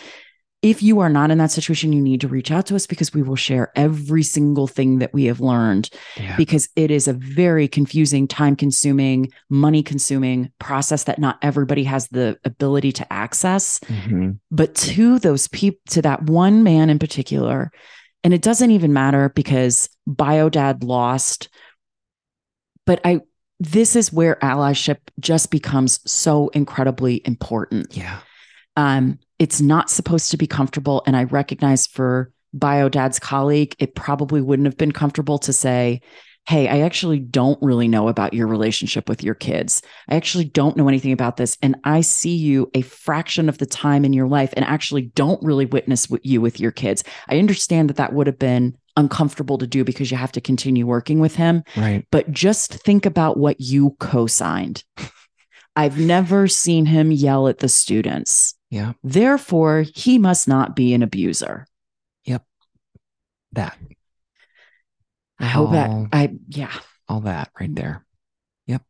[0.62, 3.12] if you are not in that situation you need to reach out to us because
[3.12, 6.36] we will share every single thing that we have learned yeah.
[6.36, 12.08] because it is a very confusing time consuming money consuming process that not everybody has
[12.08, 13.80] the ability to access.
[13.80, 14.38] Mhm.
[14.50, 17.70] but to those people to that one man in particular
[18.24, 21.48] and it doesn't even matter because biodad lost
[22.86, 23.20] but i
[23.60, 27.96] this is where allyship just becomes so incredibly important.
[27.96, 28.18] Yeah.
[28.76, 31.02] Um it's not supposed to be comfortable.
[31.04, 36.00] And i recognize for Bio Dad's colleague it probably wouldn't have been comfortable to say
[36.44, 39.82] hey i actually don't really know about your relationship with your kids.
[40.08, 41.58] I actually don't know anything about this.
[41.60, 45.42] And i see you a fraction of the time in your life and actually don't
[45.42, 47.02] really witness what you with your kids.
[47.28, 50.86] I understand that that would have been uncomfortable to do because you have to continue
[50.86, 51.64] working with him.
[51.76, 52.06] Right.
[52.12, 54.84] But just think about what you co-signed.
[55.76, 61.02] I've never seen him yell at the students yeah Therefore, he must not be an
[61.02, 61.66] abuser.
[62.24, 62.42] Yep.
[63.52, 63.76] That
[65.38, 66.08] I hope that Oh.
[66.12, 66.72] I yeah.
[67.08, 68.04] all that right there
[68.66, 68.82] Yep.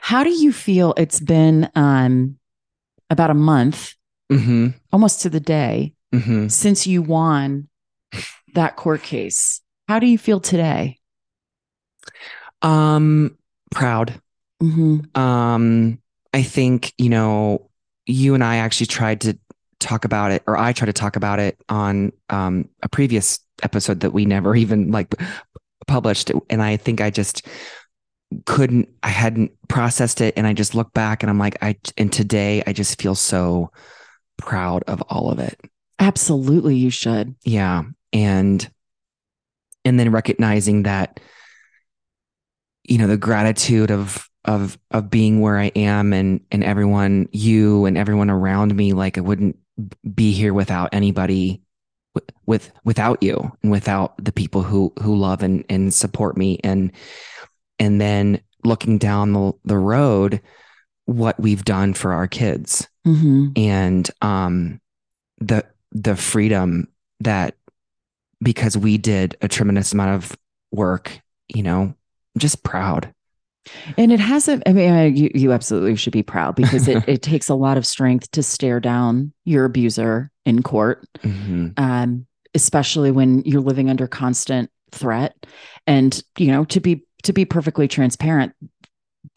[0.00, 2.38] How do you feel it's been um
[3.10, 3.94] about a month,
[4.32, 7.68] hmm almost to the day, hmm since you won
[8.54, 9.60] that court case?
[9.86, 10.96] How do you feel today?
[12.62, 13.36] um
[13.70, 14.20] proud
[14.60, 15.16] Mhm.
[15.16, 16.00] Um,
[16.34, 17.67] I think, you know,
[18.08, 19.38] you and I actually tried to
[19.78, 24.00] talk about it, or I tried to talk about it on um, a previous episode
[24.00, 25.14] that we never even like
[25.86, 26.32] published.
[26.50, 27.46] And I think I just
[28.46, 30.34] couldn't, I hadn't processed it.
[30.36, 33.70] And I just look back and I'm like, I, and today I just feel so
[34.36, 35.58] proud of all of it.
[35.98, 37.34] Absolutely, you should.
[37.42, 37.82] Yeah.
[38.12, 38.68] And,
[39.84, 41.20] and then recognizing that,
[42.84, 47.84] you know, the gratitude of, of, of being where I am and, and everyone, you
[47.84, 49.56] and everyone around me, like I wouldn't
[50.14, 51.60] be here without anybody
[52.14, 56.58] with, with, without you and without the people who, who love and, and support me.
[56.64, 56.92] And,
[57.78, 60.40] and then looking down the, the road,
[61.04, 63.56] what we've done for our kids Mhm.
[63.56, 64.80] and um
[65.38, 66.88] the the freedom
[67.20, 67.54] that
[68.42, 70.36] because we did a tremendous amount of
[70.70, 71.18] work
[71.48, 73.14] you know I'm just proud
[73.96, 77.48] And it hasn't, I mean, you, you absolutely should be proud because it, it takes
[77.48, 81.06] a lot of strength to stare down your abuser in court.
[81.22, 81.78] Mhm.
[81.78, 85.44] um, especially when you're living under constant threat
[85.86, 88.54] and you know to be to be perfectly transparent,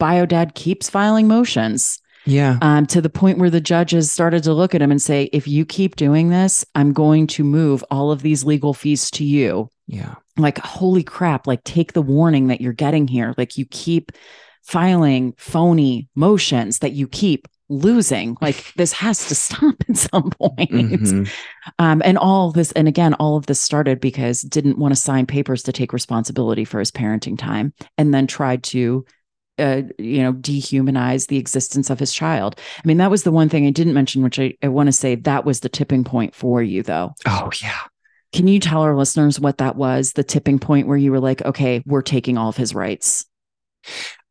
[0.00, 2.58] Biodad keeps filing motions Yeah.
[2.62, 5.46] um, to the point where the judges started to look at him and say, if
[5.46, 9.68] you keep doing this, I'm going to move all of these legal fees to you.
[9.86, 10.14] Yeah.
[10.36, 13.34] Like, holy crap, like, take the warning that you're getting here.
[13.36, 14.12] Like, you keep
[14.62, 18.36] filing phony motions that you keep losing.
[18.40, 20.70] Like, this has to stop at some point.
[20.70, 21.30] Mhm.
[21.78, 25.00] Um, and all of this, and again, all of this started because didn't want to
[25.00, 29.04] sign papers to take responsibility for his parenting time, and then tried to,
[29.58, 32.58] uh, you know, dehumanize the existence of his child.
[32.82, 34.92] I mean, that was the one thing I didn't mention, which I, I want to
[34.92, 37.14] say that was the tipping point for you, though.
[37.26, 37.78] Oh yeah.
[38.32, 40.12] Can you tell our listeners what that was?
[40.12, 43.26] The tipping point where you were like, okay, we're taking all of his rights.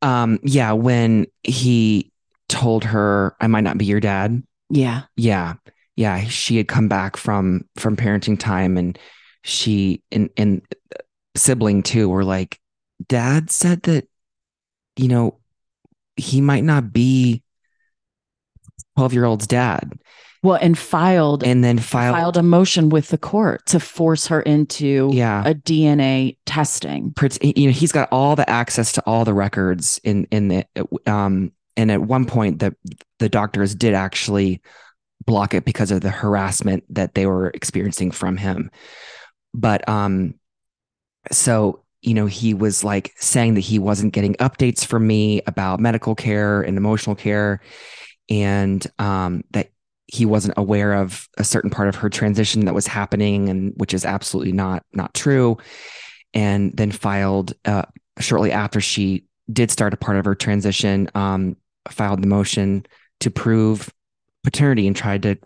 [0.02, 2.12] Um, yeah, when he
[2.50, 4.44] told her I might not be your dad.
[4.70, 5.04] Yeah.
[5.16, 5.56] Yeah.
[5.96, 6.24] Yeah.
[6.26, 8.98] She had come back from from parenting time and
[9.44, 10.62] she and and
[11.36, 12.60] sibling too were like,
[13.08, 14.08] Dad said that,
[14.96, 15.40] you know,
[16.16, 17.44] he might not be
[18.96, 19.94] 12 year old's dad.
[20.44, 24.42] Well, and filed And then filed, filed a motion with the court to force her
[24.42, 25.44] into yeah.
[25.46, 27.14] a DNA testing.
[27.42, 30.66] you know he's got all the access to all the records in in the
[31.06, 32.76] um and at one point the
[33.20, 34.62] the doctors did actually
[35.26, 38.72] block it because of the harassment that they were experiencing from him
[39.54, 40.34] but um
[41.32, 45.80] so you know he was like saying that he wasn't getting updates from me about
[45.80, 47.62] medical care and emotional care
[48.30, 49.70] and um that
[50.12, 53.94] he wasn't aware of a certain part of her transition that was happening and which
[53.94, 55.58] is absolutely not not true
[56.34, 57.84] and then filed uh,
[58.20, 61.56] shortly after she did start a part of her transition um,
[61.90, 62.86] filed the motion
[63.20, 63.90] to prove
[64.44, 65.38] paternity and tried to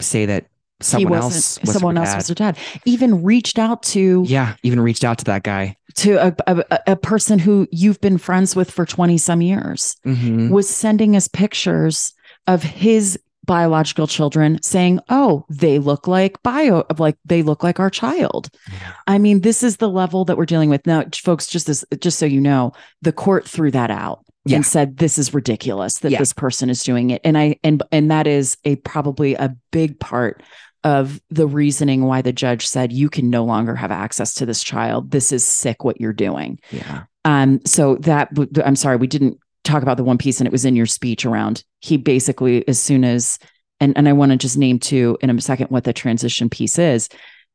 [0.00, 0.46] say that
[0.80, 2.16] someone else wasn't, someone else dad.
[2.16, 2.58] was her dad.
[2.84, 6.96] Even reached out to yeah even reached out to that guy to a, a, a
[6.96, 10.50] person who you've been friends with for 20 some years Mhm.
[10.50, 12.12] was sending us pictures
[12.46, 17.90] of his biological children saying oh they look like bio like they look like our
[17.90, 18.92] child Yeah.
[19.06, 22.18] i mean this is the level that we're dealing with now folks just as just
[22.18, 22.72] so you know
[23.02, 24.56] the court threw that out Yeah.
[24.56, 26.18] and said this is ridiculous that Yeah.
[26.18, 29.98] this person is doing it and i and and that is a probably a big
[30.00, 30.42] part
[30.84, 34.62] of the reasoning why the judge said you can no longer have access to this
[34.62, 38.28] child this is sick what you're doing yeah um, so that
[38.64, 41.24] I'm sorry, we didn't talk about the one piece, and it was in your speech
[41.26, 43.38] around he basically as soon as
[43.80, 46.78] and and I want to just name too in a second what the transition piece
[46.78, 47.08] is.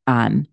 [0.08, 0.46] Um,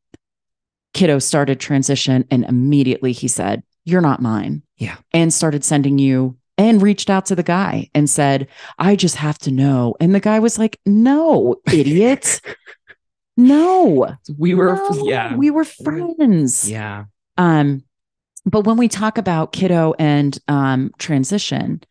[0.95, 4.97] kiddo started transition, and immediately he said, "You're not mine." Yeah.
[5.13, 6.37] and started sending you.
[6.57, 8.49] And reached out to the guy and said,
[8.81, 9.95] I just have to know.
[10.01, 12.41] And the guy was like, No, idiot.
[13.37, 14.17] no.
[14.37, 16.69] we were no, yeah We were friends.
[16.69, 17.05] yeah
[17.37, 17.85] Um,
[18.51, 21.83] but when we talk about kiddo and um, transition,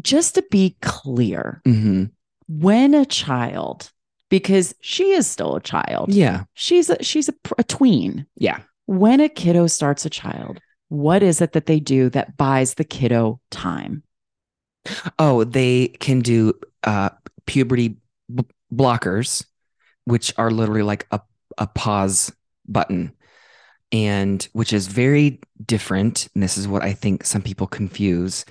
[0.00, 2.04] just to be clear, hmm
[2.50, 3.92] when a child,
[4.30, 6.44] because she is still a child, yeah.
[6.54, 8.26] She's a, she's a, a tween.
[8.36, 8.60] yeah.
[8.86, 12.84] When a kiddo starts a child, what is it that they do that buys the
[12.84, 14.02] kiddo time?
[15.18, 17.10] oh they can do uh
[17.44, 17.98] puberty
[18.34, 19.44] b- blockers
[20.06, 21.20] which are literally like a,
[21.58, 22.32] a pause
[22.66, 23.12] button
[23.92, 28.44] and which is very different and this is what i think some people confuse.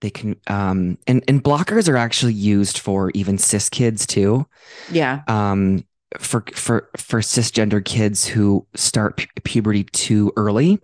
[0.00, 4.46] They can um and and blockers are actually used for even cis kids too.
[4.90, 5.22] Yeah.
[5.28, 5.84] um
[6.18, 10.80] for for for cisgender kids who start pu- puberty too early.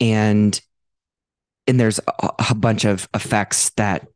[0.00, 0.60] And
[1.66, 4.06] and there's a, a bunch of effects that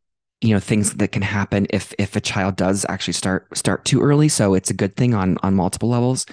[0.42, 4.02] you know things that can happen if if a child does actually start start too
[4.02, 4.28] early.
[4.28, 6.26] So it's a good thing on on multiple levels.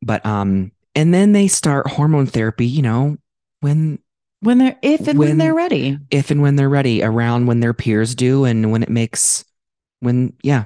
[0.00, 3.16] But um and then they start hormone therapy you know
[3.60, 3.98] when
[4.40, 5.98] When they're, if and when, When- they're ready.
[6.10, 9.44] if and when they're ready around when their peers do and when it makes
[10.00, 10.64] when yeah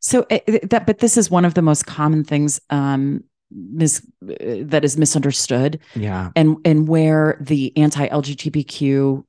[0.00, 4.00] So it, it- that, but this is one of the most common things um, mis,
[4.22, 4.34] uh,
[4.70, 5.78] that is misunderstood.
[5.94, 9.24] yeah and and where the anti-LGBTQ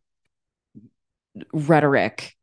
[1.54, 2.36] rhetoric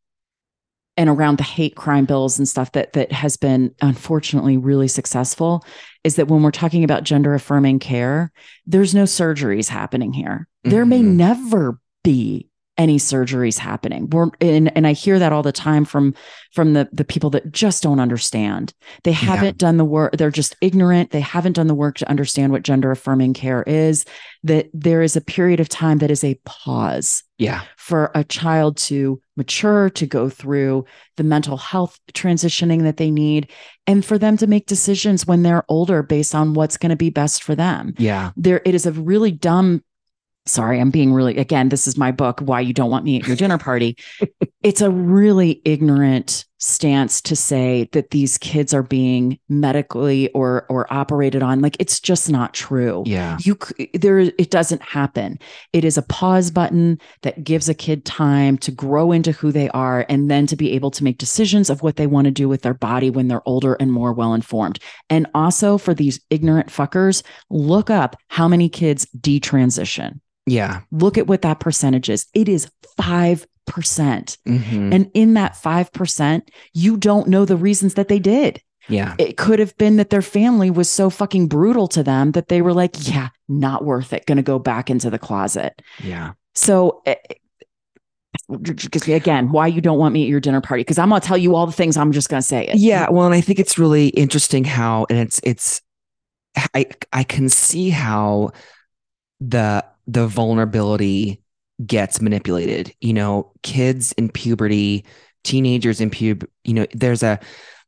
[1.02, 5.64] and around the hate crime bills and stuff that that has been unfortunately really successful
[6.04, 8.30] is that when we're talking about gender affirming care
[8.66, 11.16] there's no surgeries happening here there may Mhm.
[11.16, 12.48] never be
[12.82, 14.10] any surgeries happening.
[14.10, 16.14] We're and, and i hear that all the time from
[16.52, 18.74] from the the people that just don't understand.
[19.04, 21.12] They haven't done the work they're just ignorant.
[21.12, 24.04] They haven't done the work to understand what gender affirming care is
[24.42, 27.62] that there is a period of time that is a pause yeah.
[27.76, 30.84] for a child to mature, to go through
[31.16, 33.50] the mental health transitioning that they need,
[33.86, 37.10] and for them to make decisions when they're older based on what's going to be
[37.10, 37.94] best for them.
[37.98, 38.32] yeah.
[38.36, 39.84] There, it is a really dumb
[40.46, 43.26] sorry, I'm being really, again, this is my book, Why You Don't Want Me at
[43.26, 43.96] Your Dinner Party.
[44.62, 50.90] it's a really ignorant stance to say that these kids are being medically or or
[50.92, 51.60] operated on.
[51.60, 53.02] Like it's just not true.
[53.04, 53.36] Yeah.
[53.42, 53.58] you
[53.94, 55.40] there it doesn't happen.
[55.72, 59.70] It is a pause button that gives a kid time to grow into who they
[59.70, 62.48] are and then to be able to make decisions of what they want to do
[62.48, 64.78] with their body when they're older and more well informed
[65.10, 70.20] and also for these ignorant fuckers look up how many kids detransition.
[70.46, 70.80] Yeah.
[70.90, 72.26] look at what that percentage is.
[72.34, 72.68] It is
[73.00, 73.46] 5%
[74.46, 74.94] Mhm.
[74.94, 79.14] and in that 5% you don't know the reasons that they did Yeah.
[79.18, 82.62] it could have been that their family was so fucking brutal to them that they
[82.62, 84.26] were like, yeah, not worth it.
[84.26, 85.80] Going to go back into the closet.
[86.02, 86.32] Yeah.
[86.54, 87.14] So, eh,
[88.60, 90.80] because again, why you don't want me at your dinner party?
[90.82, 91.96] Because I'm to tell you all the things.
[91.96, 92.76] I'm just to say it.
[92.76, 93.08] Yeah.
[93.10, 95.80] Well, and I think it's really interesting how, and it's, it's,
[96.74, 98.52] I, I can see how
[99.40, 101.41] the, the vulnerability
[101.86, 102.94] gets manipulated.
[103.00, 105.04] You know, kids in puberty,
[105.44, 107.38] teenagers in pub, you know, there's a,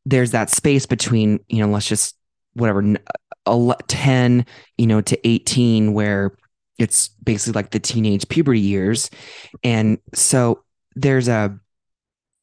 [0.05, 2.17] there's that space between, you know, let's just
[2.55, 2.99] whatever, n-
[3.47, 4.47] uh, 10,
[4.79, 6.37] you know, to 18, where
[6.79, 9.11] it's basically like the teenage puberty years.
[9.63, 10.65] And so
[10.95, 11.59] there's a,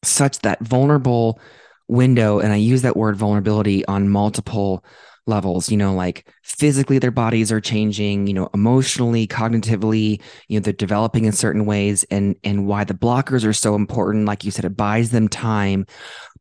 [0.04, 1.40] such that vulnerable
[1.88, 4.84] window and i use that word vulnerability on multiple
[5.26, 10.62] levels you know like physically their bodies are changing you know emotionally cognitively you know
[10.62, 14.50] they're developing in certain ways and and why the blockers are so important like you
[14.50, 15.86] said it buys them time.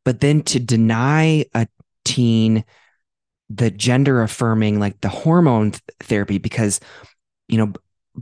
[0.03, 1.67] But then to deny a
[2.05, 2.65] teen
[3.49, 6.79] the gender affirming like the hormone th- therapy because
[7.47, 7.73] you know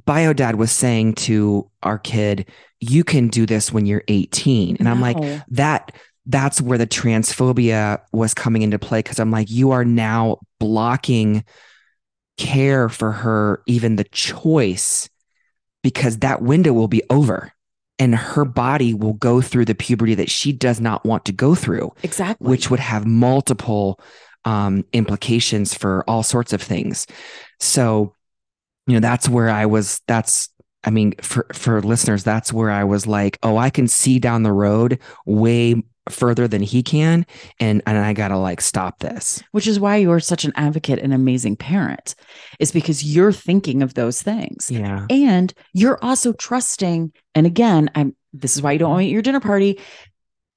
[0.05, 2.49] biodad was saying to our kid
[2.79, 5.17] you can do this when you're 18 and i'm like
[5.49, 5.91] that
[6.29, 11.43] that's where the transphobia was coming into play because I'm like, you are now blocking
[12.37, 15.09] care for her, even the choice,
[15.83, 17.51] because that window will be over
[17.99, 21.53] and her body will go through the puberty that she does not want to go
[21.53, 22.49] through, exactly.
[22.49, 23.99] which would have multiple
[24.45, 27.05] um, implications for all sorts of things.
[27.59, 28.15] So,
[28.87, 30.49] you know, that's where I was, that's,
[30.85, 34.43] I mean, for, for listeners, that's where I was like, oh, I can see down
[34.43, 37.25] the road way further than he can.
[37.59, 39.43] And, and I got to like stop this.
[39.51, 42.15] which is why you're such an advocate and amazing parent,
[42.59, 44.69] is because you're thinking of those things.
[44.71, 45.05] Yeah.
[45.09, 47.11] And you're also trusting.
[47.35, 49.79] And again, I'm this is why you don't want your dinner party.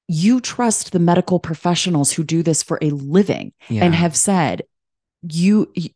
[0.09, 3.85] You trust the medical professionals who do this for a living Yeah.
[3.85, 4.63] and have said,
[5.23, 5.91] you you,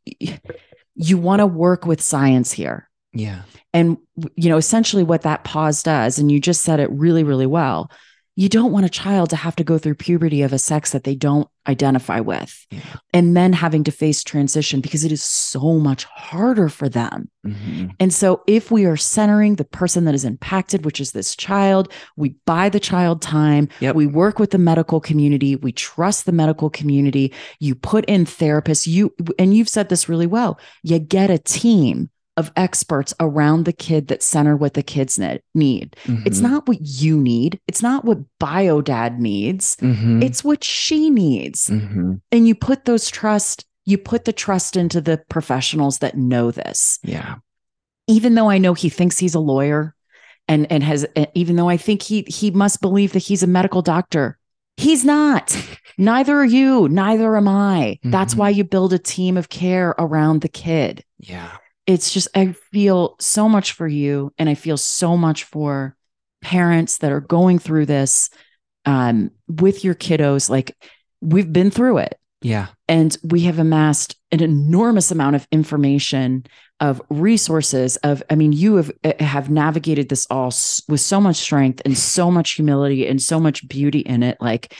[0.95, 2.89] you want to work with science here.
[3.13, 3.43] yeah.
[3.75, 3.99] And
[4.37, 7.91] you know, essentially what that pause does, and you just said it really, really well.
[8.39, 11.05] You don't want a child to have to go through puberty of a sex that
[11.05, 12.81] they don't identify with Yeah.
[13.15, 17.29] and then having to face transition because it is so much harder for them.
[17.47, 17.91] Mhm.
[17.99, 21.89] And so, if we are centering the person that is impacted, which is this child,
[22.17, 23.97] we buy the child time, Yep.
[23.97, 28.87] we work with the medical community, we trust the medical community, you put in therapists,
[28.87, 33.73] you, and you've said this really well, you get a team of experts around the
[33.73, 35.97] kid that center what the kids ne- need.
[36.27, 36.43] It's Mhm.
[36.43, 40.23] not what you need, it's not what bio dad needs, Mhm.
[40.23, 42.21] it's what she needs Mhm.
[42.31, 46.99] and you put those trust you put the trust into the professionals that know this
[47.05, 47.37] yeah.
[48.09, 49.95] even though i know he thinks he's a lawyer
[50.49, 53.83] and and has even though i think he he must believe that he's a medical
[53.83, 54.39] doctor
[54.77, 55.57] he's not
[55.99, 58.39] neither are you neither am i that's Mhm.
[58.39, 61.51] why you build a team of care around the kid Yeah.
[61.87, 65.97] It's just i feel so much for you and i feel so much for
[66.43, 68.31] parents that are going through this
[68.85, 70.77] um, with your kiddos like
[71.21, 72.67] we've been through it Yeah.
[72.89, 76.45] and we have amassed an enormous amount of information
[76.79, 81.21] of resources of i mean you have uh, have navigated this all s- with so
[81.21, 84.75] much strength and so much humility and so much beauty in it like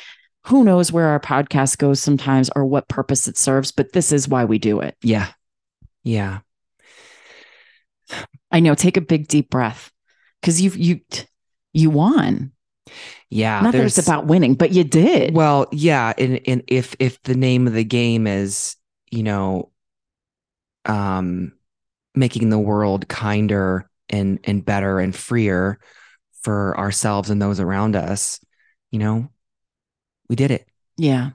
[0.45, 4.29] who knows where our podcast goes sometimes or what purpose it serves but this is
[4.29, 5.29] why we do it Yeah.
[6.05, 6.41] Yeah.
[8.51, 9.93] I know take a big deep breath
[10.41, 11.01] because you've you
[11.73, 12.53] you won
[13.31, 13.61] Yeah.
[13.63, 17.35] not that it's about winning but you did Well, yeah, and and if if the
[17.35, 18.77] name of the game is,
[19.11, 19.71] you know,
[20.85, 21.53] um
[22.15, 25.79] making the world kinder and and better and freer
[26.43, 28.41] for ourselves and those around us,
[28.93, 29.29] you know,
[30.29, 30.67] we did it.
[30.97, 31.31] yeah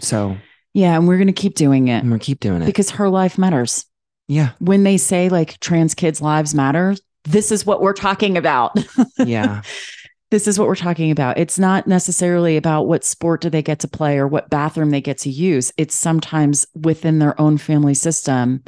[0.00, 0.36] So
[0.72, 2.66] yeah and we're going to keep doing it I'm gonna keep doing it.
[2.66, 3.84] because her life matters
[4.32, 4.52] yeah.
[4.58, 8.76] when they say like trans kids' lives matter, this is what we're talking about.
[9.18, 9.62] Yeah.
[10.30, 11.38] this is what we're talking about.
[11.38, 15.00] It's not necessarily about what sport do they get to play or what bathroom they
[15.00, 15.72] get to use.
[15.76, 18.62] It's sometimes within their own family system.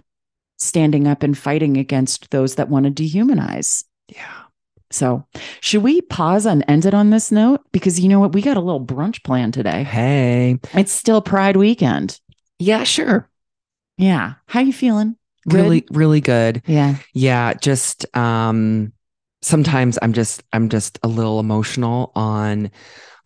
[0.59, 3.85] standing up and fighting against those that want to dehumanize.
[4.09, 4.43] Yeah.
[4.91, 5.27] So,
[5.61, 7.61] should we pause and end it on this note?
[7.73, 8.33] Because you know what?
[8.33, 9.83] We got a little brunch plan today.
[9.83, 10.59] Hey.
[10.75, 12.21] It's still Pride weekend.
[12.61, 13.29] Yeah, sure.
[13.99, 14.35] Yeah.
[14.47, 15.17] How you feeling?
[15.49, 15.61] Good?
[15.61, 16.63] Really, really good.
[16.67, 16.97] Yeah.
[17.13, 17.55] Yeah.
[17.55, 18.93] Just um
[19.43, 22.71] sometimes I'm just I'm just a little emotional on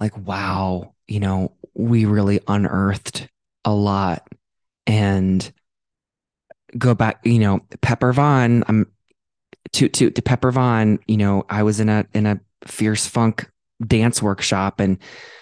[0.01, 3.29] like, wow, you know, we really unearthed
[3.65, 4.29] a lot
[4.87, 5.51] and
[6.77, 8.87] go back, you know, Pepper Vaughn, I'm
[9.73, 13.49] to to to Pepper Vaughn, you know, I was in a in a fierce funk
[13.87, 14.99] dance workshop and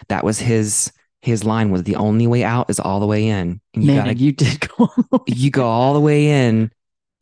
[0.09, 0.93] that was his
[1.27, 3.61] his line was the only way out is all the way in.
[3.75, 4.89] And you Man, gotta you did go.
[5.27, 6.71] you go all the way in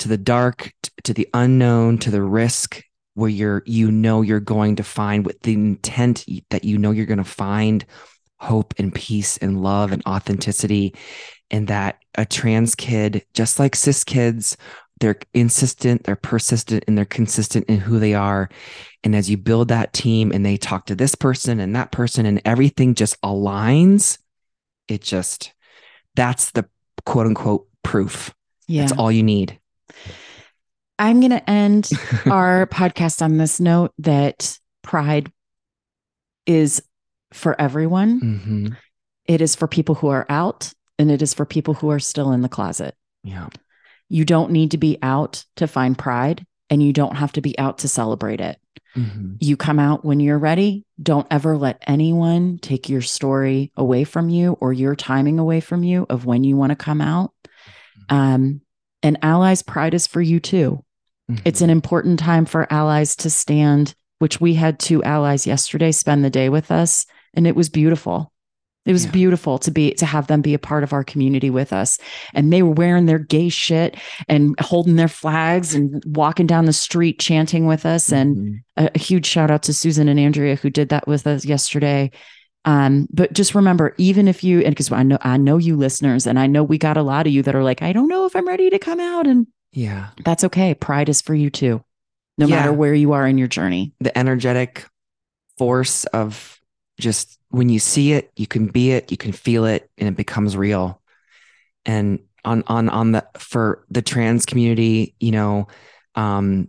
[0.00, 2.82] to the dark, t- to the unknown, to the risk
[3.14, 7.06] where you're you know you're going to find with the intent that you know you're
[7.06, 7.86] going to find
[8.38, 10.94] hope and peace and love and authenticity
[11.50, 14.56] and that a trans kid just like cis kids
[15.00, 18.50] they're insistent they're persistent and they're consistent in who they are
[19.04, 22.26] and as you build that team and they talk to this person and that person
[22.26, 24.18] and everything just aligns
[24.88, 25.52] it just
[26.16, 26.66] that's the
[27.04, 28.34] quote unquote proof
[28.66, 28.82] yeah.
[28.82, 29.58] that's all you need
[30.98, 31.90] I'm going to end
[32.26, 35.30] our podcast on this note that pride
[36.46, 36.82] is
[37.32, 38.20] for everyone.
[38.20, 38.66] hmm
[39.26, 42.30] It is for people who are out and it is for people who are still
[42.32, 42.94] in the closet.
[43.24, 43.48] yeah
[44.08, 47.58] You don't need to be out to find pride and you don't have to be
[47.58, 48.58] out to celebrate it.
[48.96, 49.36] Mhm.
[49.40, 50.84] You come out when you're ready.
[51.02, 55.82] Don't ever let anyone take your story away from you or your timing away from
[55.82, 57.32] you of when you want to come out.
[58.08, 58.60] Um,
[59.02, 60.84] and allies pride is for you too.
[61.44, 61.64] It's Mhm.
[61.64, 66.30] an important time for allies to stand, which we had two allies yesterday spend the
[66.30, 68.30] day with us, and it was beautiful.
[68.86, 69.12] It was Yeah.
[69.12, 71.98] beautiful to be to have them be a part of our community with us.
[72.34, 73.96] And they were wearing their gay shit
[74.28, 78.12] and holding their flags and walking down the street chanting with us.
[78.12, 78.58] And Mhm.
[78.76, 82.10] a, a huge shout out to Susan and Andrea who did that with us yesterday.
[82.66, 86.26] Um, but just remember, even if you and because I know I know you listeners,
[86.26, 88.24] and I know we got a lot of you that are like, I don't know
[88.26, 90.72] if I'm ready to come out, and yeah that's okay.
[90.74, 91.82] Pride is for you too,
[92.38, 92.56] no Yeah.
[92.56, 93.92] matter where you are in your journey.
[94.00, 94.86] the energetic
[95.58, 96.58] force of
[96.98, 100.16] just when you see it you can be it you can feel it and it
[100.16, 101.00] becomes real
[101.86, 105.68] and on on on the for the trans community you know
[106.16, 106.66] um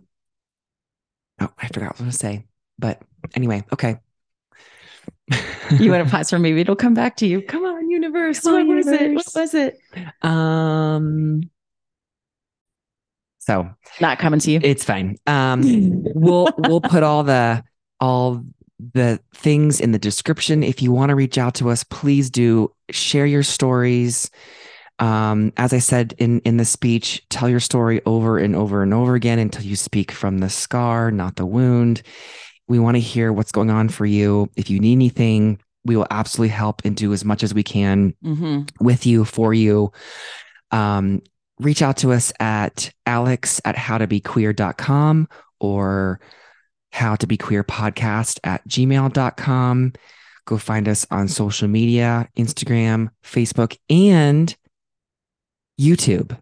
[1.40, 2.46] oh i forgot what i was going to say
[2.78, 3.02] but
[3.34, 3.96] anyway okay
[5.80, 7.42] You want to pause for maybe it'll come back to you.
[7.42, 8.38] Come on, universe.
[8.40, 9.12] Come on, what was it?
[9.12, 9.76] What was it?
[10.22, 11.42] um
[13.38, 13.68] so
[14.00, 14.60] Not coming to you.
[14.62, 15.62] it's fine um
[16.14, 17.64] we'll we'll put all the
[18.00, 18.44] all
[18.78, 20.62] the things in the description.
[20.62, 24.30] If you want to reach out to us please do share your stories.
[24.98, 28.94] Um as i said in in the speech tell your story over and over and
[28.94, 32.02] over again until you speak from the scar not the wound.
[32.68, 34.50] We want to hear what's going on for you.
[34.56, 38.14] If you need anything we will absolutely help and do as much as we can
[38.22, 39.92] hmm with you for you.
[40.70, 41.22] Um,
[41.58, 45.28] reach out to us at alex at howtobequeer.com
[45.60, 46.20] or
[46.92, 49.92] how to be queer podcast at gmail.com
[50.46, 54.56] go find us on social media instagram facebook and
[55.80, 56.36] youtube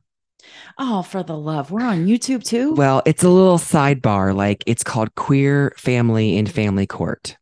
[0.77, 1.71] Oh, for the love.
[1.71, 2.75] We're on YouTube too.
[2.75, 7.37] well it's a little sidebar like it's called queer family in family court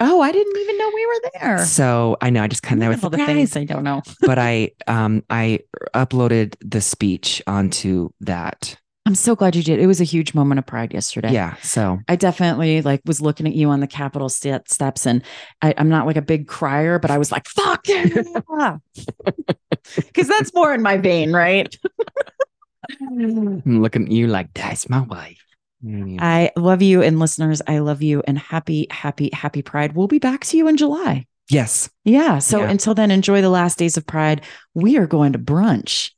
[0.00, 1.58] oh, I didn't even know we were there.
[1.64, 4.02] so i know i just kind of all the things I don't know.
[4.22, 5.60] but i um i
[5.94, 8.76] uploaded the speech onto that
[9.06, 9.78] I'm so glad you did.
[9.78, 11.32] It was a huge moment of pride yesterday.
[11.32, 11.54] Yeah.
[11.62, 15.22] So I definitely like was looking at you on the Capitol st- steps, and
[15.62, 18.08] I, I'm not like a big crier, but I was like, "Fuck yeah,"
[19.96, 21.72] because that's more in my vein, right?
[23.00, 25.42] I'm looking at you like that's my wife.
[25.84, 26.18] Mm.
[26.20, 29.94] I love you, and listeners, I love you, and happy, happy, happy Pride.
[29.94, 31.26] We'll be back to you in July.
[31.48, 31.88] yes.
[32.04, 32.38] Yeah.
[32.40, 32.70] So Yeah.
[32.70, 34.42] until then, enjoy the last days of Pride.
[34.74, 36.10] We are going to brunch.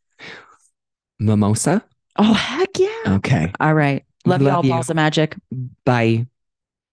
[1.19, 1.85] Mimosa.
[2.19, 2.89] Oh heck yeah!
[3.17, 3.53] Okay.
[3.61, 4.05] All right.
[4.25, 4.71] Love, Love y'all, you.
[4.73, 5.37] balls of magic.
[5.85, 6.27] Bye.